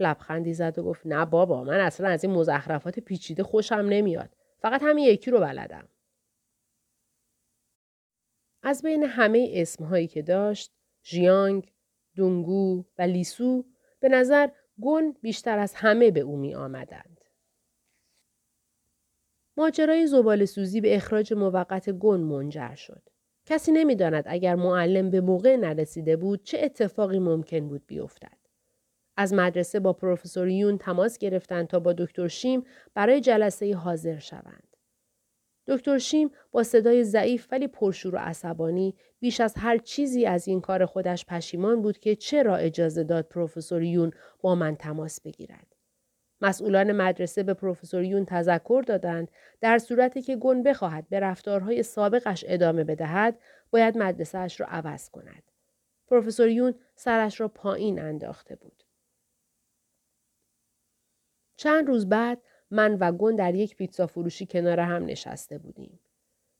لبخندی 0.00 0.54
زد 0.54 0.78
و 0.78 0.82
گفت 0.82 1.06
نه 1.06 1.24
بابا 1.24 1.64
من 1.64 1.80
اصلا 1.80 2.08
از 2.08 2.24
این 2.24 2.32
مزخرفات 2.32 3.00
پیچیده 3.00 3.42
خوشم 3.42 3.74
نمیاد. 3.74 4.30
فقط 4.58 4.82
همین 4.82 5.04
یکی 5.04 5.30
رو 5.30 5.40
بلدم. 5.40 5.88
از 8.62 8.82
بین 8.82 9.02
همه 9.02 9.50
اسمهایی 9.52 10.06
که 10.06 10.22
داشت 10.22 10.72
ژیانگ، 11.04 11.72
دونگو 12.14 12.84
و 12.98 13.02
لیسو 13.02 13.64
به 14.00 14.08
نظر 14.08 14.48
گن 14.80 15.12
بیشتر 15.12 15.58
از 15.58 15.74
همه 15.74 16.10
به 16.10 16.20
او 16.20 16.36
می 16.36 16.54
آمدند. 16.54 17.20
ماجرای 19.56 20.06
زبال 20.06 20.44
سوزی 20.44 20.80
به 20.80 20.96
اخراج 20.96 21.32
موقت 21.32 21.90
گن 21.90 22.20
منجر 22.20 22.74
شد. 22.74 23.02
کسی 23.46 23.72
نمی‌داند 23.72 24.24
اگر 24.26 24.54
معلم 24.54 25.10
به 25.10 25.20
موقع 25.20 25.56
نرسیده 25.56 26.16
بود 26.16 26.42
چه 26.42 26.58
اتفاقی 26.62 27.18
ممکن 27.18 27.68
بود 27.68 27.86
بیفتد. 27.86 28.47
از 29.20 29.34
مدرسه 29.34 29.80
با 29.80 29.92
پروفسور 29.92 30.48
یون 30.48 30.78
تماس 30.78 31.18
گرفتند 31.18 31.66
تا 31.66 31.80
با 31.80 31.92
دکتر 31.92 32.28
شیم 32.28 32.64
برای 32.94 33.20
جلسه 33.20 33.74
حاضر 33.74 34.18
شوند. 34.18 34.76
دکتر 35.66 35.98
شیم 35.98 36.30
با 36.52 36.62
صدای 36.62 37.04
ضعیف 37.04 37.46
ولی 37.50 37.68
پرشور 37.68 38.14
و 38.14 38.18
عصبانی 38.18 38.94
بیش 39.20 39.40
از 39.40 39.54
هر 39.56 39.78
چیزی 39.78 40.26
از 40.26 40.48
این 40.48 40.60
کار 40.60 40.86
خودش 40.86 41.24
پشیمان 41.26 41.82
بود 41.82 41.98
که 41.98 42.16
چرا 42.16 42.56
اجازه 42.56 43.04
داد 43.04 43.28
پروفسور 43.28 43.82
یون 43.82 44.10
با 44.40 44.54
من 44.54 44.76
تماس 44.76 45.20
بگیرد. 45.20 45.76
مسئولان 46.40 46.92
مدرسه 46.92 47.42
به 47.42 47.54
پروفسور 47.54 48.04
یون 48.04 48.24
تذکر 48.24 48.82
دادند 48.86 49.30
در 49.60 49.78
صورتی 49.78 50.22
که 50.22 50.36
گن 50.36 50.62
بخواهد 50.62 51.08
به 51.08 51.20
رفتارهای 51.20 51.82
سابقش 51.82 52.44
ادامه 52.48 52.84
بدهد 52.84 53.38
باید 53.70 53.98
مدرسهاش 53.98 54.60
را 54.60 54.66
عوض 54.66 55.10
کند 55.10 55.42
پروفسور 56.06 56.48
یون 56.48 56.74
سرش 56.94 57.40
را 57.40 57.48
پایین 57.48 58.00
انداخته 58.00 58.56
بود 58.56 58.84
چند 61.58 61.88
روز 61.88 62.08
بعد 62.08 62.38
من 62.70 62.94
و 63.00 63.12
گن 63.12 63.36
در 63.36 63.54
یک 63.54 63.76
پیتزا 63.76 64.06
فروشی 64.06 64.46
کنار 64.46 64.80
هم 64.80 65.04
نشسته 65.04 65.58
بودیم 65.58 66.00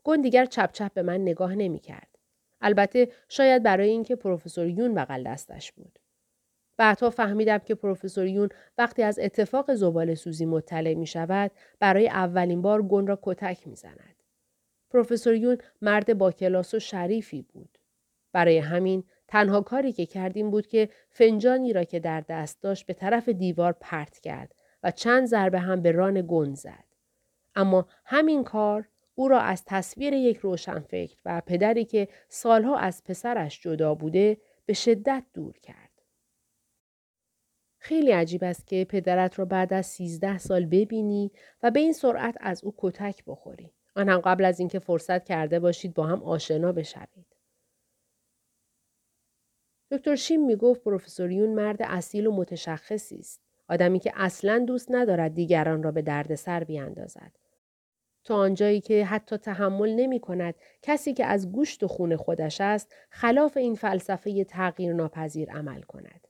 گن 0.04 0.20
دیگر 0.20 0.46
چپ 0.46 0.72
چپ 0.72 0.92
به 0.92 1.02
من 1.02 1.20
نگاه 1.20 1.54
نمی 1.54 1.78
کرد. 1.78 2.18
البته 2.60 3.08
شاید 3.28 3.62
برای 3.62 3.88
اینکه 3.88 4.16
پروفسور 4.16 4.66
یون 4.66 4.94
بغل 4.94 5.22
دستش 5.22 5.72
بود. 5.72 5.98
بعدها 6.76 7.10
فهمیدم 7.10 7.58
که 7.58 7.74
پروفسور 7.74 8.26
یون 8.26 8.48
وقتی 8.78 9.02
از 9.02 9.18
اتفاق 9.18 9.74
زبال 9.74 10.14
سوزی 10.14 10.46
مطلع 10.46 10.94
می 10.94 11.06
شود 11.06 11.50
برای 11.80 12.08
اولین 12.08 12.62
بار 12.62 12.82
گن 12.82 13.06
را 13.06 13.18
کتک 13.22 13.66
می 13.66 13.76
زند. 13.76 14.22
پروفسور 14.90 15.34
یون 15.34 15.58
مرد 15.82 16.18
با 16.18 16.32
کلاس 16.32 16.74
و 16.74 16.78
شریفی 16.78 17.42
بود. 17.42 17.78
برای 18.32 18.58
همین 18.58 19.04
تنها 19.28 19.60
کاری 19.60 19.92
که 19.92 20.06
کردیم 20.06 20.50
بود 20.50 20.66
که 20.66 20.88
فنجانی 21.10 21.72
را 21.72 21.84
که 21.84 22.00
در 22.00 22.20
دست 22.20 22.62
داشت 22.62 22.86
به 22.86 22.92
طرف 22.92 23.28
دیوار 23.28 23.72
پرت 23.72 24.18
کرد 24.18 24.54
و 24.82 24.90
چند 24.90 25.26
ضربه 25.26 25.58
هم 25.58 25.82
به 25.82 25.92
ران 25.92 26.24
گن 26.28 26.54
زد. 26.54 26.84
اما 27.54 27.88
همین 28.04 28.44
کار 28.44 28.88
او 29.14 29.28
را 29.28 29.40
از 29.40 29.64
تصویر 29.66 30.12
یک 30.12 30.36
روشنفکر 30.36 31.16
و 31.24 31.42
پدری 31.46 31.84
که 31.84 32.08
سالها 32.28 32.76
از 32.76 33.04
پسرش 33.04 33.60
جدا 33.60 33.94
بوده 33.94 34.40
به 34.66 34.72
شدت 34.72 35.24
دور 35.34 35.58
کرد. 35.58 35.88
خیلی 37.78 38.12
عجیب 38.12 38.44
است 38.44 38.66
که 38.66 38.86
پدرت 38.88 39.38
را 39.38 39.44
بعد 39.44 39.72
از 39.72 39.86
سیزده 39.86 40.38
سال 40.38 40.66
ببینی 40.66 41.32
و 41.62 41.70
به 41.70 41.80
این 41.80 41.92
سرعت 41.92 42.36
از 42.40 42.64
او 42.64 42.74
کتک 42.78 43.24
بخوری. 43.26 43.72
آن 43.96 44.08
هم 44.08 44.20
قبل 44.20 44.44
از 44.44 44.58
اینکه 44.58 44.78
فرصت 44.78 45.24
کرده 45.24 45.60
باشید 45.60 45.94
با 45.94 46.06
هم 46.06 46.22
آشنا 46.22 46.72
بشوید. 46.72 47.36
دکتر 49.90 50.16
شیم 50.16 50.46
می 50.46 50.56
گفت 50.56 50.80
پروفسوریون 50.80 51.54
مرد 51.54 51.82
اصیل 51.82 52.26
و 52.26 52.32
متشخصی 52.32 53.18
است. 53.18 53.47
آدمی 53.68 53.98
که 53.98 54.12
اصلا 54.14 54.64
دوست 54.66 54.86
ندارد 54.90 55.34
دیگران 55.34 55.82
را 55.82 55.92
به 55.92 56.02
دردسر 56.02 56.64
بیاندازد. 56.64 57.32
تا 58.24 58.36
آنجایی 58.36 58.80
که 58.80 59.04
حتی 59.04 59.36
تحمل 59.36 59.94
نمی 59.94 60.20
کند 60.20 60.54
کسی 60.82 61.14
که 61.14 61.26
از 61.26 61.52
گوشت 61.52 61.82
و 61.82 61.88
خون 61.88 62.16
خودش 62.16 62.60
است 62.60 62.94
خلاف 63.10 63.56
این 63.56 63.74
فلسفه 63.74 64.44
تغییر 64.44 64.92
ناپذیر 64.92 65.50
عمل 65.50 65.82
کند. 65.82 66.28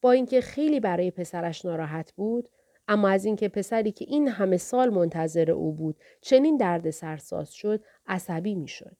با 0.00 0.12
اینکه 0.12 0.40
خیلی 0.40 0.80
برای 0.80 1.10
پسرش 1.10 1.64
ناراحت 1.64 2.12
بود 2.12 2.48
اما 2.88 3.08
از 3.08 3.24
اینکه 3.24 3.48
پسری 3.48 3.92
که 3.92 4.04
این 4.08 4.28
همه 4.28 4.56
سال 4.56 4.90
منتظر 4.90 5.50
او 5.50 5.72
بود 5.72 5.96
چنین 6.20 6.56
درد 6.56 6.90
سرساز 6.90 7.52
شد 7.52 7.84
عصبی 8.06 8.54
می‌شد 8.54 8.96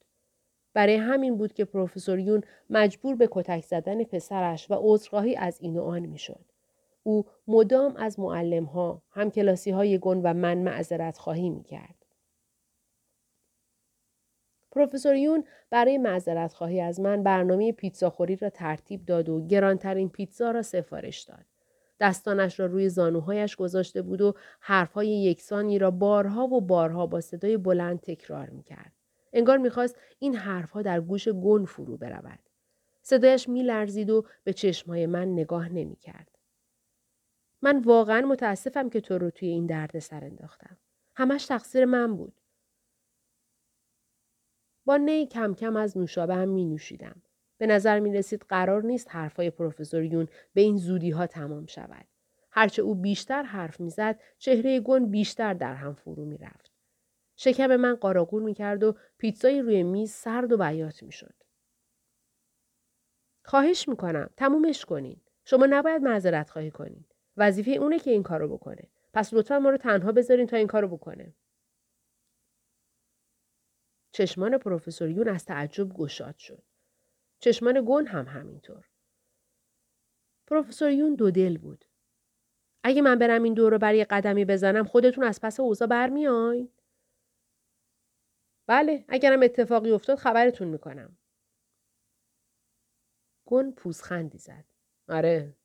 برای 0.74 0.96
همین 0.96 1.36
بود 1.36 1.52
که 1.52 1.64
پروفسور 1.64 2.18
یون 2.18 2.42
مجبور 2.70 3.16
به 3.16 3.28
کتک 3.30 3.64
زدن 3.64 4.04
پسرش 4.04 4.70
و 4.70 4.74
عذرخواهی 4.78 5.36
از 5.36 5.58
این 5.60 5.76
و 5.76 5.82
آن 5.82 6.06
می‌شد. 6.06 6.44
او 7.02 7.24
مدام 7.46 7.96
از 7.96 8.20
معلم 8.20 8.64
ها، 8.64 9.02
کلاسی 9.34 9.70
های 9.70 9.98
گن 9.98 10.20
و 10.24 10.34
من 10.34 10.58
معذرت 10.58 11.18
خواهی 11.18 11.50
می 11.50 11.62
کرد. 11.62 12.06
پروفسور 14.72 15.14
یون 15.14 15.44
برای 15.70 15.98
معذرت 15.98 16.52
خواهی 16.52 16.80
از 16.80 17.00
من 17.00 17.22
برنامه 17.22 17.72
پیتزا 17.72 18.10
خوری 18.10 18.36
را 18.36 18.50
ترتیب 18.50 19.04
داد 19.06 19.28
و 19.28 19.46
گرانترین 19.46 20.08
پیتزا 20.08 20.50
را 20.50 20.62
سفارش 20.62 21.22
داد. 21.22 21.44
دستانش 22.00 22.60
را 22.60 22.66
روی 22.66 22.88
زانوهایش 22.88 23.56
گذاشته 23.56 24.02
بود 24.02 24.20
و 24.20 24.34
حرفهای 24.60 25.08
یکسانی 25.08 25.78
را 25.78 25.90
بارها 25.90 26.46
و 26.46 26.60
بارها 26.60 27.06
با 27.06 27.20
صدای 27.20 27.56
بلند 27.56 28.00
تکرار 28.00 28.50
می 28.50 28.62
کرد. 28.62 28.92
انگار 29.32 29.58
می‌خواست 29.58 29.96
این 30.18 30.34
حرفها 30.34 30.82
در 30.82 31.00
گوش 31.00 31.28
گن 31.28 31.64
فرو 31.64 31.96
برود. 31.96 32.38
صدایش 33.02 33.48
میلرزید 33.48 34.10
و 34.10 34.24
به 34.44 34.52
چشمهای 34.52 35.06
من 35.06 35.32
نگاه 35.32 35.68
نمی‌کرد. 35.68 36.29
من 37.62 37.78
واقعا 37.78 38.20
متاسفم 38.20 38.90
که 38.90 39.00
تو 39.00 39.18
رو 39.18 39.30
توی 39.30 39.48
این 39.48 39.66
درد 39.66 39.98
سر 39.98 40.24
انداختم. 40.24 40.78
همش 41.14 41.46
تقصیر 41.46 41.84
من 41.84 42.16
بود. 42.16 42.40
با 44.84 44.96
نی 44.96 45.26
کم 45.26 45.54
کم 45.54 45.76
از 45.76 45.98
نوشابه 45.98 46.34
هم 46.34 46.48
می 46.48 46.64
نوشیدم. 46.64 47.22
به 47.58 47.66
نظر 47.66 48.00
می 48.00 48.12
رسید 48.12 48.42
قرار 48.48 48.82
نیست 48.82 49.10
حرفای 49.10 49.50
پروفسور 49.50 50.02
یون 50.02 50.28
به 50.54 50.60
این 50.60 50.76
زودی 50.76 51.10
ها 51.10 51.26
تمام 51.26 51.66
شود. 51.66 52.06
هرچه 52.50 52.82
او 52.82 52.94
بیشتر 52.94 53.42
حرف 53.42 53.80
می‌زد 53.80 54.20
چهره 54.38 54.80
گون 54.80 55.10
بیشتر 55.10 55.54
در 55.54 55.74
هم 55.74 55.94
فرو 55.94 56.24
می 56.24 56.38
رفت. 56.38 56.70
شکم 57.36 57.76
من 57.76 57.94
قاراگور 57.94 58.42
می 58.42 58.54
کرد 58.54 58.82
و 58.82 58.96
پیتزای 59.18 59.62
روی 59.62 59.82
میز 59.82 60.10
سرد 60.10 60.52
و 60.52 60.56
بیات 60.56 61.02
می 61.02 61.12
شد. 61.12 61.34
خواهش 63.44 63.88
می‌کنم 63.88 64.30
تمومش 64.36 64.84
کنین. 64.84 65.20
شما 65.44 65.66
نباید 65.66 66.02
معذرت 66.02 66.50
خواهی 66.50 66.70
کنین. 66.70 67.04
وظیفه 67.40 67.70
اونه 67.70 67.98
که 67.98 68.10
این 68.10 68.22
کارو 68.22 68.48
بکنه. 68.48 68.90
پس 69.12 69.34
لطفا 69.34 69.58
ما 69.58 69.70
رو 69.70 69.76
تنها 69.76 70.12
بذارین 70.12 70.46
تا 70.46 70.56
این 70.56 70.66
کارو 70.66 70.88
بکنه. 70.88 71.34
چشمان 74.12 74.58
پروفسور 74.58 75.08
یون 75.08 75.28
از 75.28 75.44
تعجب 75.44 75.88
گشاد 75.88 76.36
شد. 76.38 76.62
چشمان 77.40 77.84
گون 77.84 78.06
هم 78.06 78.24
همینطور. 78.24 78.88
پروفسور 80.46 80.90
یون 80.90 81.14
دو 81.14 81.30
دل 81.30 81.58
بود. 81.58 81.84
اگه 82.84 83.02
من 83.02 83.18
برم 83.18 83.42
این 83.42 83.54
دور 83.54 83.72
رو 83.72 83.78
برای 83.78 84.04
قدمی 84.04 84.44
بزنم 84.44 84.84
خودتون 84.84 85.24
از 85.24 85.40
پس 85.40 85.60
اوضاع 85.60 85.88
برمیاین؟ 85.88 86.68
بله 88.66 89.04
اگرم 89.08 89.42
اتفاقی 89.42 89.90
افتاد 89.90 90.18
خبرتون 90.18 90.68
می‌کنم. 90.68 91.18
گون 93.44 93.72
پوزخندی 93.72 94.38
زد. 94.38 94.64
آره. 95.08 95.59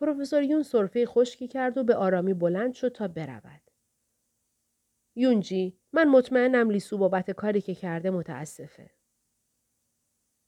پروفسور 0.00 0.42
یون 0.42 0.62
صرفه 0.62 1.06
خشکی 1.06 1.48
کرد 1.48 1.78
و 1.78 1.84
به 1.84 1.94
آرامی 1.94 2.34
بلند 2.34 2.74
شد 2.74 2.88
تا 2.88 3.08
برود. 3.08 3.60
یونجی 5.16 5.80
من 5.92 6.08
مطمئنم 6.08 6.70
لیسو 6.70 6.98
بابت 6.98 7.30
کاری 7.30 7.60
که 7.60 7.74
کرده 7.74 8.10
متاسفه. 8.10 8.90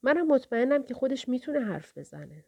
منم 0.03 0.27
مطمئنم 0.27 0.83
که 0.83 0.95
خودش 0.95 1.29
می‌تونه 1.29 1.61
حرف 1.61 1.99
بزنه. 1.99 2.45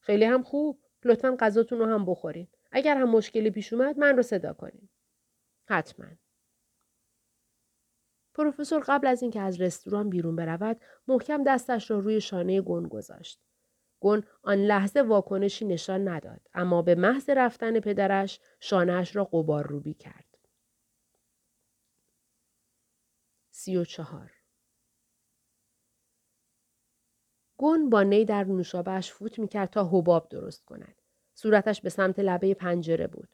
خیلی 0.00 0.24
هم 0.24 0.42
خوب. 0.42 0.84
لطفا 1.04 1.36
غذاتون 1.40 1.78
رو 1.78 1.86
هم 1.86 2.06
بخورین. 2.06 2.48
اگر 2.72 2.96
هم 2.96 3.10
مشکلی 3.10 3.50
پیش 3.50 3.72
اومد 3.72 3.98
من 3.98 4.16
رو 4.16 4.22
صدا 4.22 4.52
کنین. 4.52 4.88
حتما. 5.68 6.06
پروفسور 8.34 8.84
قبل 8.86 9.06
از 9.06 9.22
اینکه 9.22 9.40
از 9.40 9.60
رستوران 9.60 10.10
بیرون 10.10 10.36
برود 10.36 10.80
محکم 11.08 11.44
دستش 11.44 11.90
را 11.90 11.98
روی 11.98 12.20
شانه 12.20 12.60
گن 12.60 12.88
گذاشت. 12.88 13.49
گن 14.00 14.22
آن 14.42 14.58
لحظه 14.58 15.02
واکنشی 15.02 15.64
نشان 15.64 16.08
نداد 16.08 16.40
اما 16.54 16.82
به 16.82 16.94
محض 16.94 17.30
رفتن 17.30 17.80
پدرش 17.80 18.40
شانهش 18.60 19.16
را 19.16 19.24
قبار 19.24 19.66
روبی 19.66 19.94
کرد. 19.94 20.38
سی 23.50 23.76
و 23.76 23.84
چهار 23.84 24.32
گون 27.56 27.90
با 27.90 28.02
نی 28.02 28.24
در 28.24 28.44
نوشابهش 28.44 29.12
فوت 29.12 29.38
می‌کرد 29.38 29.70
تا 29.70 29.88
حباب 29.88 30.28
درست 30.28 30.64
کند. 30.64 31.02
صورتش 31.34 31.80
به 31.80 31.88
سمت 31.88 32.18
لبه 32.18 32.54
پنجره 32.54 33.06
بود. 33.06 33.28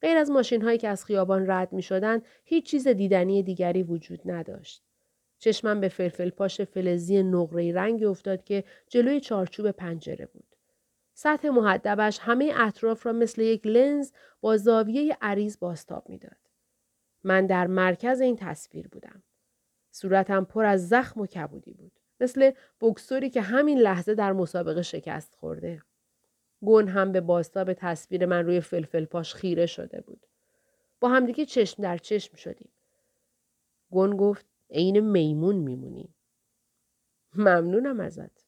غیر 0.00 0.16
از 0.16 0.30
ماشین 0.30 0.62
هایی 0.62 0.78
که 0.78 0.88
از 0.88 1.04
خیابان 1.04 1.50
رد 1.50 1.72
می 1.72 1.82
شدن، 1.82 2.22
هیچ 2.44 2.66
چیز 2.70 2.88
دیدنی 2.88 3.42
دیگری 3.42 3.82
وجود 3.82 4.20
نداشت. 4.24 4.87
چشمم 5.38 5.80
به 5.80 5.88
فلفل 5.88 6.30
پاش 6.30 6.60
فلزی 6.60 7.22
نقره 7.22 7.72
رنگی 7.72 8.04
افتاد 8.04 8.44
که 8.44 8.64
جلوی 8.88 9.20
چارچوب 9.20 9.70
پنجره 9.70 10.26
بود. 10.26 10.56
سطح 11.14 11.48
محدبش 11.48 12.18
همه 12.22 12.52
اطراف 12.56 13.06
را 13.06 13.12
مثل 13.12 13.42
یک 13.42 13.66
لنز 13.66 14.12
با 14.40 14.56
زاویه 14.56 15.16
عریض 15.20 15.58
باستاب 15.58 16.08
می‌داد. 16.08 16.36
من 17.24 17.46
در 17.46 17.66
مرکز 17.66 18.20
این 18.20 18.36
تصویر 18.36 18.88
بودم. 18.88 19.22
صورتم 19.90 20.44
پر 20.44 20.64
از 20.64 20.88
زخم 20.88 21.20
و 21.20 21.26
کبودی 21.26 21.72
بود. 21.72 21.92
مثل 22.20 22.50
بکسوری 22.80 23.30
که 23.30 23.40
همین 23.40 23.78
لحظه 23.78 24.14
در 24.14 24.32
مسابقه 24.32 24.82
شکست 24.82 25.34
خورده. 25.34 25.82
گون 26.60 26.88
هم 26.88 27.12
به 27.12 27.20
باستاب 27.20 27.72
تصویر 27.72 28.26
من 28.26 28.46
روی 28.46 28.60
فلفل 28.60 29.04
پاش 29.04 29.34
خیره 29.34 29.66
شده 29.66 30.00
بود. 30.00 30.26
با 31.00 31.08
همدیگه 31.08 31.44
چشم 31.44 31.82
در 31.82 31.98
چشم 31.98 32.36
شدیم. 32.36 32.70
گون 33.90 34.16
گفت 34.16 34.46
عین 34.70 35.00
میمون 35.00 35.56
میمونی. 35.56 36.14
ممنونم 37.34 38.00
ازت. 38.00 38.44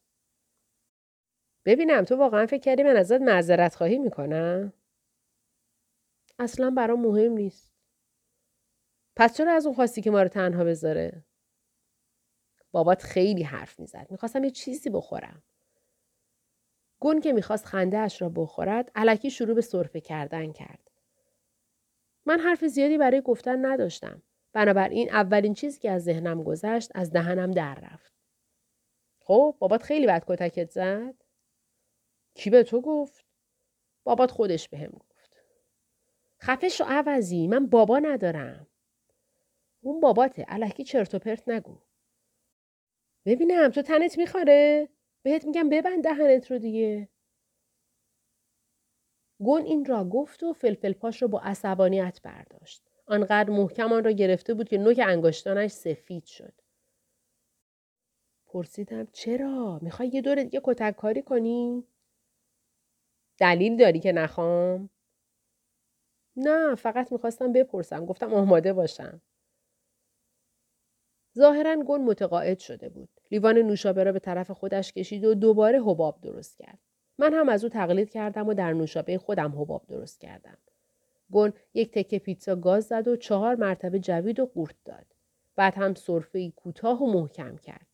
ببینم 1.65 2.03
تو 2.03 2.15
واقعا 2.15 2.45
فکر 2.45 2.61
کردی 2.61 2.83
من 2.83 2.95
ازت 2.95 3.21
معذرت 3.21 3.75
خواهی 3.75 3.99
می‌کنم؟ 3.99 4.73
اصلا 6.39 6.69
برام 6.69 7.01
مهم 7.01 7.31
نیست. 7.31 7.71
پس 9.15 9.37
چرا 9.37 9.53
از 9.53 9.65
اون 9.65 9.75
خواستی 9.75 10.01
که 10.01 10.11
ما 10.11 10.21
رو 10.21 10.27
تنها 10.27 10.63
بذاره؟ 10.63 11.25
بابات 12.71 13.03
خیلی 13.03 13.43
حرف 13.43 13.79
می‌زد. 13.79 14.07
می‌خواستم 14.09 14.43
یه 14.43 14.51
چیزی 14.51 14.89
بخورم. 14.89 15.43
گون 16.99 17.21
که 17.21 17.33
می‌خواست 17.33 17.65
خنده 17.65 17.97
اش 17.97 18.21
را 18.21 18.29
بخورد 18.29 18.91
علکی 18.95 19.31
شروع 19.31 19.55
به 19.55 19.61
صرفه 19.61 20.01
کردن 20.01 20.51
کرد. 20.51 20.91
من 22.25 22.39
حرف 22.39 22.65
زیادی 22.65 22.97
برای 22.97 23.21
گفتن 23.21 23.65
نداشتم. 23.65 24.21
بنابراین 24.53 25.09
اولین 25.09 25.53
چیزی 25.53 25.79
که 25.79 25.91
از 25.91 26.03
ذهنم 26.03 26.43
گذشت 26.43 26.91
از 26.95 27.11
دهنم 27.11 27.51
در 27.51 27.75
رفت. 27.75 28.13
خب 29.19 29.55
بابات 29.59 29.83
خیلی 29.83 30.07
بد 30.07 30.23
کتکت 30.27 30.71
زد؟ 30.71 31.15
کی 32.33 32.49
به 32.49 32.63
تو 32.63 32.81
گفت؟ 32.81 33.25
بابات 34.03 34.31
خودش 34.31 34.69
بهم 34.69 34.91
به 34.91 34.97
گفت. 34.97 35.37
خفش 36.41 36.81
و 36.81 36.83
عوضی 36.87 37.47
من 37.47 37.67
بابا 37.67 37.99
ندارم. 37.99 38.67
اون 39.81 39.99
باباته 39.99 40.43
علکی 40.43 40.83
چرت 40.83 41.15
و 41.15 41.19
پرت 41.19 41.49
نگو. 41.49 41.77
ببینم 43.25 43.69
تو 43.69 43.81
تنت 43.81 44.17
میخواره؟ 44.17 44.89
بهت 45.23 45.45
میگم 45.45 45.69
ببند 45.69 46.03
دهنت 46.03 46.51
رو 46.51 46.57
دیگه. 46.57 47.09
گون 49.39 49.61
این 49.61 49.85
را 49.85 50.03
گفت 50.03 50.43
و 50.43 50.53
فلفل 50.53 50.93
پاش 50.93 51.21
رو 51.21 51.27
با 51.27 51.39
عصبانیت 51.39 52.19
برداشت. 52.23 52.90
آنقدر 53.05 53.49
محکم 53.49 53.93
آن 53.93 54.03
را 54.03 54.11
گرفته 54.11 54.53
بود 54.53 54.69
که 54.69 54.77
نوک 54.77 55.01
انگشتانش 55.03 55.71
سفید 55.71 56.25
شد. 56.25 56.53
پرسیدم 58.45 59.07
چرا؟ 59.11 59.79
می‌خوای 59.81 60.07
یه 60.07 60.21
دور 60.21 60.43
دیگه 60.43 60.61
کتک 60.63 60.95
کاری 60.95 61.21
کنی؟ 61.21 61.83
دلیل 63.37 63.77
داری 63.77 63.99
که 63.99 64.11
نخوام؟ 64.11 64.89
نه 66.35 66.75
فقط 66.75 67.11
می‌خواستم 67.11 67.53
بپرسم. 67.53 68.05
گفتم 68.05 68.33
آماده 68.33 68.73
باشم. 68.73 69.21
ظاهرا 71.37 71.83
گل 71.87 71.99
متقاعد 71.99 72.59
شده 72.59 72.89
بود. 72.89 73.09
لیوان 73.31 73.57
نوشابه 73.57 74.03
را 74.03 74.11
به 74.11 74.19
طرف 74.19 74.51
خودش 74.51 74.93
کشید 74.93 75.25
و 75.25 75.33
دوباره 75.33 75.81
حباب 75.81 76.21
درست 76.21 76.57
کرد. 76.57 76.79
من 77.17 77.33
هم 77.33 77.49
از 77.49 77.63
او 77.63 77.69
تقلید 77.69 78.09
کردم 78.09 78.47
و 78.47 78.53
در 78.53 78.73
نوشابه 78.73 79.17
خودم 79.17 79.61
حباب 79.61 79.85
درست 79.87 80.19
کردم. 80.19 80.57
گون 81.31 81.53
یک 81.73 81.91
تکه 81.91 82.19
پیتزا 82.19 82.55
گاز 82.55 82.85
زد 82.85 83.07
و 83.07 83.15
چهار 83.15 83.55
مرتبه 83.55 83.99
جوید 83.99 84.39
و 84.39 84.45
قورت 84.45 84.75
داد. 84.85 85.05
بعد 85.55 85.75
هم 85.75 85.95
صرفه 85.95 86.51
کوتاه 86.51 87.03
و 87.03 87.13
محکم 87.13 87.57
کرد. 87.57 87.87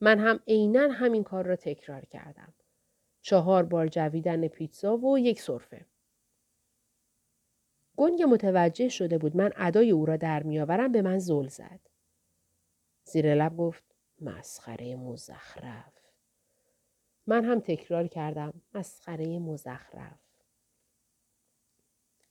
من 0.00 0.18
هم 0.18 0.40
عینا 0.48 0.88
همین 0.88 1.24
کار 1.24 1.46
را 1.46 1.56
تکرار 1.56 2.04
کردم. 2.04 2.54
چهار 3.20 3.62
بار 3.62 3.88
جویدن 3.88 4.48
پیتزا 4.48 4.96
و 4.96 5.18
یک 5.18 5.40
صرفه. 5.40 5.86
گنگ 7.96 8.22
متوجه 8.22 8.88
شده 8.88 9.18
بود 9.18 9.36
من 9.36 9.52
ادای 9.56 9.90
او 9.90 10.06
را 10.06 10.16
در 10.16 10.42
میآورم 10.42 10.92
به 10.92 11.02
من 11.02 11.18
زل 11.18 11.46
زد. 11.48 11.80
زیر 13.04 13.34
لب 13.34 13.56
گفت 13.56 13.84
مسخره 14.20 14.96
مزخرف. 14.96 15.92
من 17.26 17.44
هم 17.44 17.60
تکرار 17.60 18.06
کردم 18.06 18.52
مسخره 18.74 19.38
مزخرف. 19.38 20.31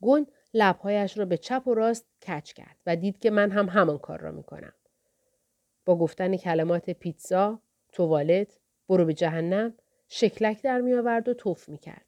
گون 0.01 0.27
لبهایش 0.53 1.17
را 1.17 1.25
به 1.25 1.37
چپ 1.37 1.67
و 1.67 1.73
راست 1.73 2.05
کچ 2.27 2.53
کرد 2.53 2.77
و 2.85 2.95
دید 2.95 3.19
که 3.19 3.29
من 3.29 3.51
هم 3.51 3.69
همان 3.69 3.97
کار 3.97 4.19
را 4.19 4.31
می 4.31 4.43
کنم. 4.43 4.73
با 5.85 5.95
گفتن 5.95 6.37
کلمات 6.37 6.89
پیتزا، 6.89 7.59
توالت، 7.91 8.59
برو 8.89 9.05
به 9.05 9.13
جهنم، 9.13 9.73
شکلک 10.07 10.61
در 10.61 10.81
می 10.81 10.93
آورد 10.93 11.29
و 11.29 11.33
توف 11.33 11.69
می 11.69 11.77
کرد. 11.77 12.05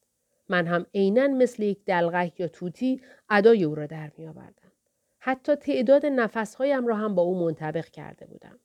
من 0.49 0.67
هم 0.67 0.85
عینا 0.93 1.27
مثل 1.27 1.63
یک 1.63 1.85
دلغک 1.85 2.39
یا 2.39 2.47
توتی 2.47 3.01
ادای 3.29 3.63
او 3.63 3.75
را 3.75 3.85
در 3.85 4.11
می 4.17 4.27
آوردم. 4.27 4.71
حتی 5.19 5.55
تعداد 5.55 6.05
نفسهایم 6.05 6.87
را 6.87 6.95
هم 6.95 7.15
با 7.15 7.21
او 7.21 7.45
منطبق 7.45 7.85
کرده 7.85 8.25
بودم. 8.25 8.59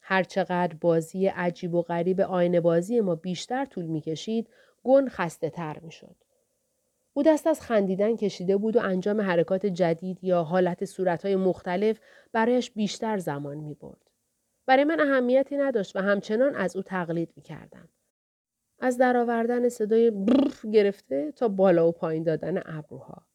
هرچقدر 0.00 0.76
بازی 0.80 1.26
عجیب 1.26 1.74
و 1.74 1.82
غریب 1.82 2.20
آینه 2.20 2.60
بازی 2.60 3.00
ما 3.00 3.14
بیشتر 3.14 3.64
طول 3.64 3.84
می 3.84 4.00
کشید، 4.00 4.48
گن 4.84 5.08
خسته 5.08 5.50
تر 5.50 5.78
می 5.78 5.92
شد. 5.92 6.16
او 7.16 7.22
دست 7.22 7.46
از 7.46 7.60
خندیدن 7.60 8.16
کشیده 8.16 8.56
بود 8.56 8.76
و 8.76 8.80
انجام 8.80 9.20
حرکات 9.20 9.66
جدید 9.66 10.24
یا 10.24 10.42
حالت 10.42 10.84
صورتهای 10.84 11.36
مختلف 11.36 12.00
برایش 12.32 12.70
بیشتر 12.70 13.18
زمان 13.18 13.56
می 13.56 13.74
برد. 13.74 14.10
برای 14.66 14.84
من 14.84 15.00
اهمیتی 15.00 15.56
نداشت 15.56 15.96
و 15.96 15.98
همچنان 15.98 16.54
از 16.54 16.76
او 16.76 16.82
تقلید 16.82 17.32
می 17.36 17.42
کردم. 17.42 17.88
از 18.78 18.98
درآوردن 18.98 19.68
صدای 19.68 20.10
برف 20.10 20.66
گرفته 20.66 21.32
تا 21.32 21.48
بالا 21.48 21.88
و 21.88 21.92
پایین 21.92 22.22
دادن 22.22 22.62
ابروها. 22.64 23.26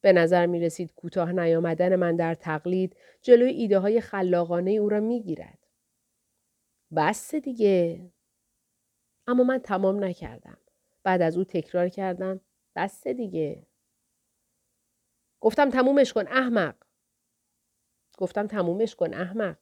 به 0.00 0.12
نظر 0.12 0.46
می 0.46 0.60
رسید 0.60 0.94
کوتاه 0.94 1.32
نیامدن 1.32 1.96
من 1.96 2.16
در 2.16 2.34
تقلید 2.34 2.96
جلوی 3.22 3.50
ایده 3.50 3.78
های 3.78 4.00
خلاقانه 4.00 4.70
او 4.70 4.88
را 4.88 5.00
می 5.00 5.22
گیرد. 5.22 5.58
بس 6.96 7.34
دیگه. 7.34 8.10
اما 9.26 9.44
من 9.44 9.58
تمام 9.58 10.04
نکردم. 10.04 10.58
بعد 11.02 11.22
از 11.22 11.36
او 11.36 11.44
تکرار 11.44 11.88
کردم. 11.88 12.40
بس 12.76 13.06
دیگه. 13.06 13.66
گفتم 15.40 15.70
تمومش 15.70 16.12
کن 16.12 16.26
احمق. 16.26 16.76
گفتم 18.18 18.46
تمومش 18.46 18.94
کن 18.94 19.14
احمق. 19.14 19.58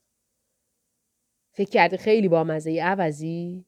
فکر 1.53 1.71
کردی 1.71 1.97
خیلی 1.97 2.29
با 2.29 2.45
مزه 2.45 2.83
عوضی؟ 2.83 3.67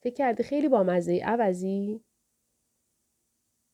فکر 0.00 0.14
کردی 0.14 0.42
خیلی 0.42 0.68
با 0.68 0.82
مزه 0.82 1.20
عوضی؟ 1.24 2.04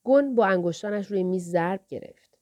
گن 0.03 0.35
با 0.35 0.45
انگشتانش 0.45 1.07
روی 1.07 1.23
میز 1.23 1.51
ضرب 1.51 1.87
گرفت. 1.87 2.37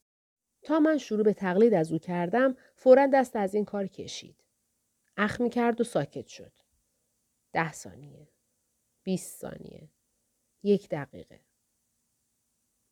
تا 0.62 0.80
من 0.80 0.98
شروع 0.98 1.24
به 1.24 1.34
تقلید 1.34 1.74
از 1.74 1.92
او 1.92 2.00
کردم 2.00 2.56
فورا 2.76 3.08
دست 3.14 3.36
از 3.36 3.56
این 3.56 3.66
کار 3.66 3.88
کشید. 3.88 4.44
اخ 5.18 5.42
می 5.42 5.50
کرد 5.50 5.82
و 5.82 5.84
ساکت 5.84 6.28
شد. 6.28 6.52
ده 7.54 7.74
ثانیه. 7.74 8.28
بیست 9.04 9.40
ثانیه. 9.40 9.90
یک 10.64 10.90
دقیقه. 10.90 11.40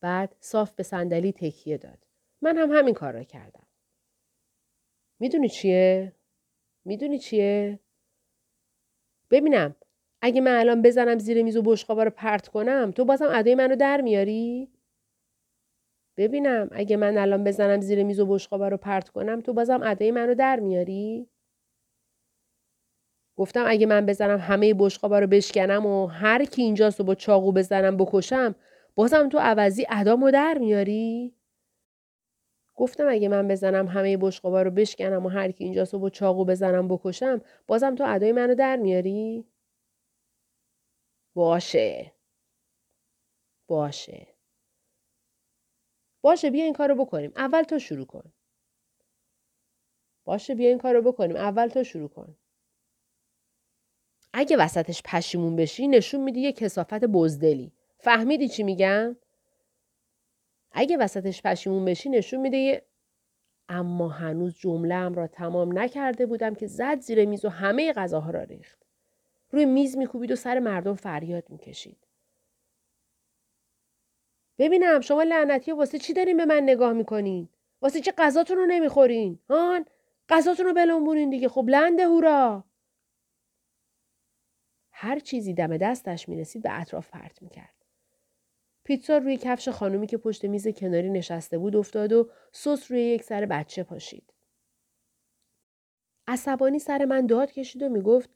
بعد 0.01 0.35
صاف 0.39 0.71
به 0.71 0.83
صندلی 0.83 1.31
تکیه 1.31 1.77
داد. 1.77 2.07
من 2.41 2.57
هم 2.57 2.71
همین 2.71 2.93
کار 2.93 3.13
را 3.13 3.23
کردم. 3.23 3.67
می‌دونی 5.19 5.49
چیه؟ 5.49 6.13
می‌دونی 6.85 7.19
چیه؟ 7.19 7.79
ببینم 9.29 9.75
اگه 10.21 10.41
من 10.41 10.59
الان 10.59 10.81
بزنم 10.81 11.19
زیر 11.19 11.43
میز 11.43 11.57
و 11.57 11.61
بشقابا 11.61 12.03
رو 12.03 12.09
پرت 12.09 12.47
کنم 12.47 12.91
تو 12.95 13.05
بازم 13.05 13.29
ادای 13.31 13.55
منو 13.55 13.75
در 13.75 14.01
میاری؟ 14.01 14.71
ببینم 16.17 16.69
اگه 16.71 16.97
من 16.97 17.17
الان 17.17 17.43
بزنم 17.43 17.81
زیر 17.81 18.03
میز 18.03 18.19
و 18.19 18.25
بشقابا 18.25 18.67
رو 18.67 18.77
پرت 18.77 19.09
کنم 19.09 19.41
تو 19.41 19.53
بازم 19.53 19.83
ادای 19.83 20.11
منو 20.11 20.35
در 20.35 20.59
میاری؟ 20.59 21.29
گفتم 23.37 23.63
اگه 23.67 23.85
من 23.85 24.05
بزنم 24.05 24.37
همه 24.37 24.73
بشقابا 24.73 25.19
رو 25.19 25.27
بشکنم 25.27 25.85
و 25.85 26.07
هر 26.07 26.45
کی 26.45 26.61
اینجاست 26.61 26.99
و 26.99 27.03
با 27.03 27.15
چاقو 27.15 27.51
بزنم 27.51 27.97
بکشم 27.97 28.55
بازم 28.95 29.29
تو 29.29 29.37
عوضی 29.37 29.85
ادامو 29.89 30.31
در 30.31 30.57
میاری؟ 30.57 31.35
گفتم 32.75 33.07
اگه 33.09 33.27
من 33.29 33.47
بزنم 33.47 33.87
همه 33.87 34.17
بشقابا 34.17 34.61
رو 34.61 34.71
بشکنم 34.71 35.25
و 35.25 35.29
هر 35.29 35.51
کی 35.51 35.63
اینجاست 35.63 35.93
و 35.93 35.99
با 35.99 36.09
چاقو 36.09 36.45
بزنم 36.45 36.87
بکشم 36.87 37.41
بازم 37.67 37.95
تو 37.95 38.03
ادای 38.07 38.31
منو 38.31 38.55
در 38.55 38.75
میاری؟ 38.75 39.45
باشه. 41.35 42.13
باشه. 43.67 44.27
باشه 46.21 46.51
بیا 46.51 46.63
این 46.63 46.73
کارو 46.73 46.95
بکنیم. 46.95 47.31
اول 47.35 47.63
تو 47.63 47.79
شروع 47.79 48.05
کن. 48.05 48.33
باشه 50.25 50.55
بیا 50.55 50.69
این 50.69 50.77
کارو 50.77 51.01
بکنیم. 51.01 51.35
اول 51.35 51.67
تو 51.67 51.83
شروع 51.83 52.09
کن. 52.09 52.37
اگه 54.33 54.57
وسطش 54.57 55.01
پشیمون 55.05 55.55
بشی 55.55 55.87
نشون 55.87 56.23
میدی 56.23 56.39
یه 56.39 56.51
کسافت 56.51 57.03
بزدلی. 57.05 57.73
فهمیدی 58.01 58.47
چی 58.47 58.63
میگم؟ 58.63 59.15
اگه 60.71 60.97
وسطش 60.97 61.41
پشیمون 61.41 61.85
بشی 61.85 62.09
نشون 62.09 62.41
میده 62.41 62.57
یه 62.57 62.85
اما 63.69 64.09
هنوز 64.09 64.55
جمله 64.55 65.09
را 65.09 65.27
تمام 65.27 65.79
نکرده 65.79 66.25
بودم 66.25 66.55
که 66.55 66.67
زد 66.67 66.99
زیر 66.99 67.25
میز 67.25 67.45
و 67.45 67.49
همه 67.49 67.93
غذاها 67.93 68.31
را 68.31 68.43
ریخت. 68.43 68.85
روی 69.51 69.65
میز 69.65 69.97
میکوبید 69.97 70.31
و 70.31 70.35
سر 70.35 70.59
مردم 70.59 70.95
فریاد 70.95 71.49
می‌کشید. 71.49 72.07
ببینم 74.57 74.99
شما 74.99 75.23
لعنتی 75.23 75.71
واسه 75.71 75.99
چی 75.99 76.13
دارین 76.13 76.37
به 76.37 76.45
من 76.45 76.63
نگاه 76.63 76.93
می‌کنین؟ 76.93 77.49
واسه 77.81 78.01
چی 78.01 78.11
غذاتون 78.17 78.57
رو 78.57 78.65
نمی‌خورین؟ 78.65 79.39
هان؟ 79.49 79.85
غذاتون 80.29 80.65
رو 80.65 80.73
بلنبونین 80.73 81.29
دیگه 81.29 81.49
خب 81.49 81.65
لنده 81.69 82.05
هورا. 82.07 82.63
هر 84.91 85.19
چیزی 85.19 85.53
دم 85.53 85.77
دستش 85.77 86.29
می‌رسید 86.29 86.63
به 86.63 86.79
اطراف 86.81 87.09
پرت 87.09 87.41
می‌کرد. 87.41 87.80
پیتزا 88.91 89.17
روی 89.17 89.37
کفش 89.37 89.69
خانومی 89.69 90.07
که 90.07 90.17
پشت 90.17 90.45
میز 90.45 90.67
کناری 90.67 91.09
نشسته 91.09 91.57
بود 91.57 91.75
افتاد 91.75 92.13
و 92.13 92.29
سس 92.51 92.91
روی 92.91 93.01
یک 93.01 93.23
سر 93.23 93.45
بچه 93.45 93.83
پاشید. 93.83 94.33
عصبانی 96.27 96.79
سر 96.79 97.05
من 97.05 97.25
داد 97.25 97.51
کشید 97.51 97.83
و 97.83 97.89
می‌گفت 97.89 98.29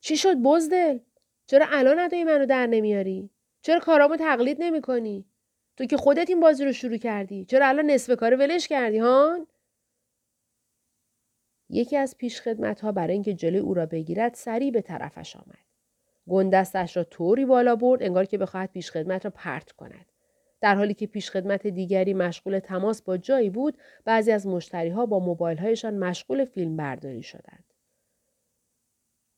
چی 0.00 0.16
شد 0.16 0.34
بزدل؟ 0.34 0.98
چرا 1.46 1.66
الان 1.68 1.98
ندایی 1.98 2.24
منو 2.24 2.46
در 2.46 2.66
نمیاری؟ 2.66 3.30
چرا 3.62 3.80
کارامو 3.80 4.16
تقلید 4.16 4.56
نمی 4.60 4.80
کنی؟ 4.80 5.24
تو 5.76 5.84
که 5.84 5.96
خودت 5.96 6.30
این 6.30 6.40
بازی 6.40 6.64
رو 6.64 6.72
شروع 6.72 6.96
کردی. 6.96 7.44
چرا 7.44 7.66
الان 7.66 7.90
نصف 7.90 8.16
کار 8.16 8.36
ولش 8.36 8.68
کردی 8.68 8.98
هان؟ 8.98 9.46
یکی 11.70 11.96
از 11.96 12.16
پیش 12.18 12.40
خدمت 12.40 12.80
ها 12.80 12.92
برای 12.92 13.12
اینکه 13.12 13.34
جلوی 13.34 13.58
او 13.58 13.74
را 13.74 13.86
بگیرد 13.86 14.34
سریع 14.34 14.70
به 14.70 14.82
طرفش 14.82 15.36
آمد. 15.36 15.66
گندستش 16.28 16.96
را 16.96 17.04
طوری 17.04 17.44
بالا 17.44 17.76
برد 17.76 18.02
انگار 18.02 18.24
که 18.24 18.38
بخواهد 18.38 18.72
پیشخدمت 18.72 19.24
را 19.24 19.30
پرت 19.30 19.72
کند. 19.72 20.06
در 20.60 20.74
حالی 20.74 20.94
که 20.94 21.06
پیشخدمت 21.06 21.66
دیگری 21.66 22.14
مشغول 22.14 22.58
تماس 22.58 23.02
با 23.02 23.16
جایی 23.16 23.50
بود 23.50 23.78
بعضی 24.04 24.32
از 24.32 24.46
مشتری 24.46 24.88
ها 24.88 25.06
با 25.06 25.18
موبایل 25.18 25.58
هایشان 25.58 25.98
مشغول 25.98 26.44
فیلم 26.44 26.76
برداری 26.76 27.22
شدند. 27.22 27.64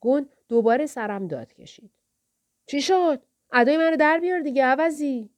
گون 0.01 0.29
دوباره 0.49 0.87
سرم 0.87 1.29
داد 1.29 1.53
کشید. 1.53 1.91
چی 2.67 2.83
شد؟ 2.83 3.23
ادای 3.53 3.77
من 3.77 3.91
رو 3.91 3.97
در 3.97 4.19
بیار 4.19 4.41
دیگه 4.41 4.65
عوضی. 4.65 5.31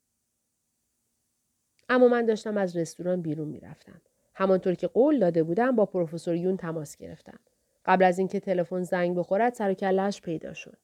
اما 1.88 2.08
من 2.08 2.26
داشتم 2.26 2.56
از 2.56 2.76
رستوران 2.76 3.22
بیرون 3.22 3.48
می‌رفتم. 3.48 4.00
همانطور 4.34 4.74
که 4.74 4.86
قول 4.86 5.18
داده 5.18 5.42
بودم 5.42 5.76
با 5.76 5.86
پروفسور 5.86 6.34
یون 6.34 6.56
تماس 6.56 6.96
گرفتم. 6.96 7.40
قبل 7.84 8.04
از 8.04 8.18
اینکه 8.18 8.40
تلفن 8.40 8.82
زنگ 8.82 9.16
بخورد 9.16 9.54
سر 9.54 9.76
و 9.82 10.10
پیدا 10.22 10.54
شد. 10.54 10.76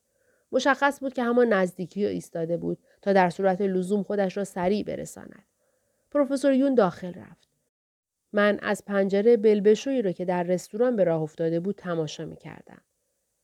مشخص 0.53 1.01
بود 1.01 1.13
که 1.13 1.23
همان 1.23 1.53
نزدیکی 1.53 2.07
ایستاده 2.07 2.57
بود 2.57 2.79
تا 3.03 3.13
در 3.13 3.31
صورت 3.31 3.61
لزوم 3.61 4.03
خودش 4.03 4.37
را 4.37 4.45
سریع 4.45 4.85
برساند. 4.85 5.45
پروفسور 6.11 6.53
یون 6.53 6.75
داخل 6.75 7.13
رفت. 7.15 7.49
من 8.33 8.59
از 8.63 8.85
پنجره 8.85 9.37
بلبشویی 9.37 10.03
را 10.03 10.13
که 10.13 10.25
در 10.25 10.43
رستوران 10.43 10.97
به 10.97 11.05
راه 11.05 11.23
افتاده 11.23 11.61
بود 11.61 11.75
تماشا 11.75 12.25
می 12.25 12.37
کردم. 12.37 12.81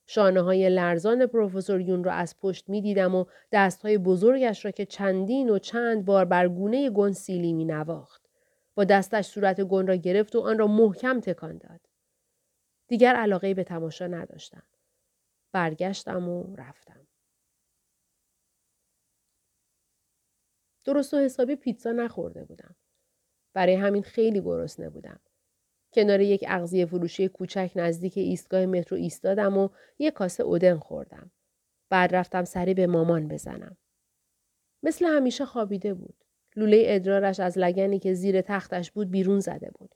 شانه 0.06 0.40
های 0.40 0.68
لرزان 0.68 1.26
پروفسور 1.26 1.80
یون 1.80 2.04
را 2.04 2.12
از 2.12 2.38
پشت 2.40 2.68
می 2.68 2.80
دیدم 2.80 3.14
و 3.14 3.24
دست 3.52 3.82
های 3.82 3.98
بزرگش 3.98 4.64
را 4.64 4.70
که 4.70 4.86
چندین 4.86 5.50
و 5.50 5.58
چند 5.58 6.04
بار 6.04 6.24
بر 6.24 6.48
گونه 6.48 6.90
گن 6.90 7.12
سیلی 7.12 7.52
می 7.52 7.64
نواخت. 7.64 8.22
با 8.74 8.84
دستش 8.84 9.26
صورت 9.26 9.60
گن 9.60 9.86
را 9.86 9.94
گرفت 9.94 10.36
و 10.36 10.40
آن 10.40 10.58
را 10.58 10.66
محکم 10.66 11.20
تکان 11.20 11.58
داد. 11.58 11.80
دیگر 12.88 13.14
علاقه 13.14 13.54
به 13.54 13.64
تماشا 13.64 14.06
نداشتم. 14.06 14.62
برگشتم 15.52 16.28
و 16.28 16.56
رفتم. 16.56 17.06
درست 20.84 21.14
و 21.14 21.16
حسابی 21.16 21.56
پیتزا 21.56 21.92
نخورده 21.92 22.44
بودم. 22.44 22.76
برای 23.54 23.74
همین 23.74 24.02
خیلی 24.02 24.40
گرسنه 24.40 24.90
بودم. 24.90 25.20
کنار 25.94 26.20
یک 26.20 26.44
اغذیه 26.48 26.86
فروشی 26.86 27.28
کوچک 27.28 27.72
نزدیک 27.76 28.18
ایستگاه 28.18 28.66
مترو 28.66 28.98
ایستادم 28.98 29.58
و 29.58 29.68
یک 29.98 30.14
کاسه 30.14 30.42
اودن 30.42 30.78
خوردم. 30.78 31.30
بعد 31.88 32.14
رفتم 32.14 32.44
سری 32.44 32.74
به 32.74 32.86
مامان 32.86 33.28
بزنم. 33.28 33.76
مثل 34.82 35.04
همیشه 35.04 35.44
خوابیده 35.44 35.94
بود. 35.94 36.24
لوله 36.56 36.82
ادرارش 36.86 37.40
از 37.40 37.58
لگنی 37.58 37.98
که 37.98 38.14
زیر 38.14 38.40
تختش 38.40 38.90
بود 38.90 39.10
بیرون 39.10 39.40
زده 39.40 39.70
بود. 39.70 39.94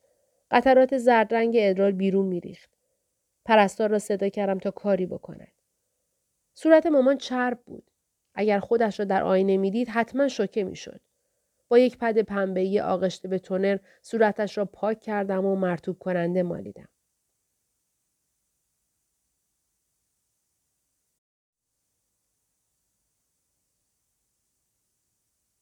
قطرات 0.50 0.98
زرد 0.98 1.34
رنگ 1.34 1.56
ادرار 1.58 1.92
بیرون 1.92 2.26
میریخت. 2.26 2.75
پرستار 3.46 3.90
را 3.90 3.98
صدا 3.98 4.28
کردم 4.28 4.58
تا 4.58 4.70
کاری 4.70 5.06
بکند. 5.06 5.52
صورت 6.54 6.86
مامان 6.86 7.18
چرب 7.18 7.58
بود. 7.66 7.90
اگر 8.34 8.60
خودش 8.60 9.00
را 9.00 9.06
در 9.06 9.22
آینه 9.22 9.56
می‌دید 9.56 9.88
حتما 9.88 10.28
شوکه 10.28 10.64
می‌شد. 10.64 11.00
با 11.68 11.78
یک 11.78 11.98
پد 11.98 12.18
پنبه‌ای 12.18 12.80
آغشته 12.80 13.28
به 13.28 13.38
تونر 13.38 13.78
صورتش 14.02 14.58
را 14.58 14.64
پاک 14.64 15.00
کردم 15.00 15.44
و 15.44 15.56
مرتوب 15.56 15.98
کننده 15.98 16.42
مالیدم. 16.42 16.88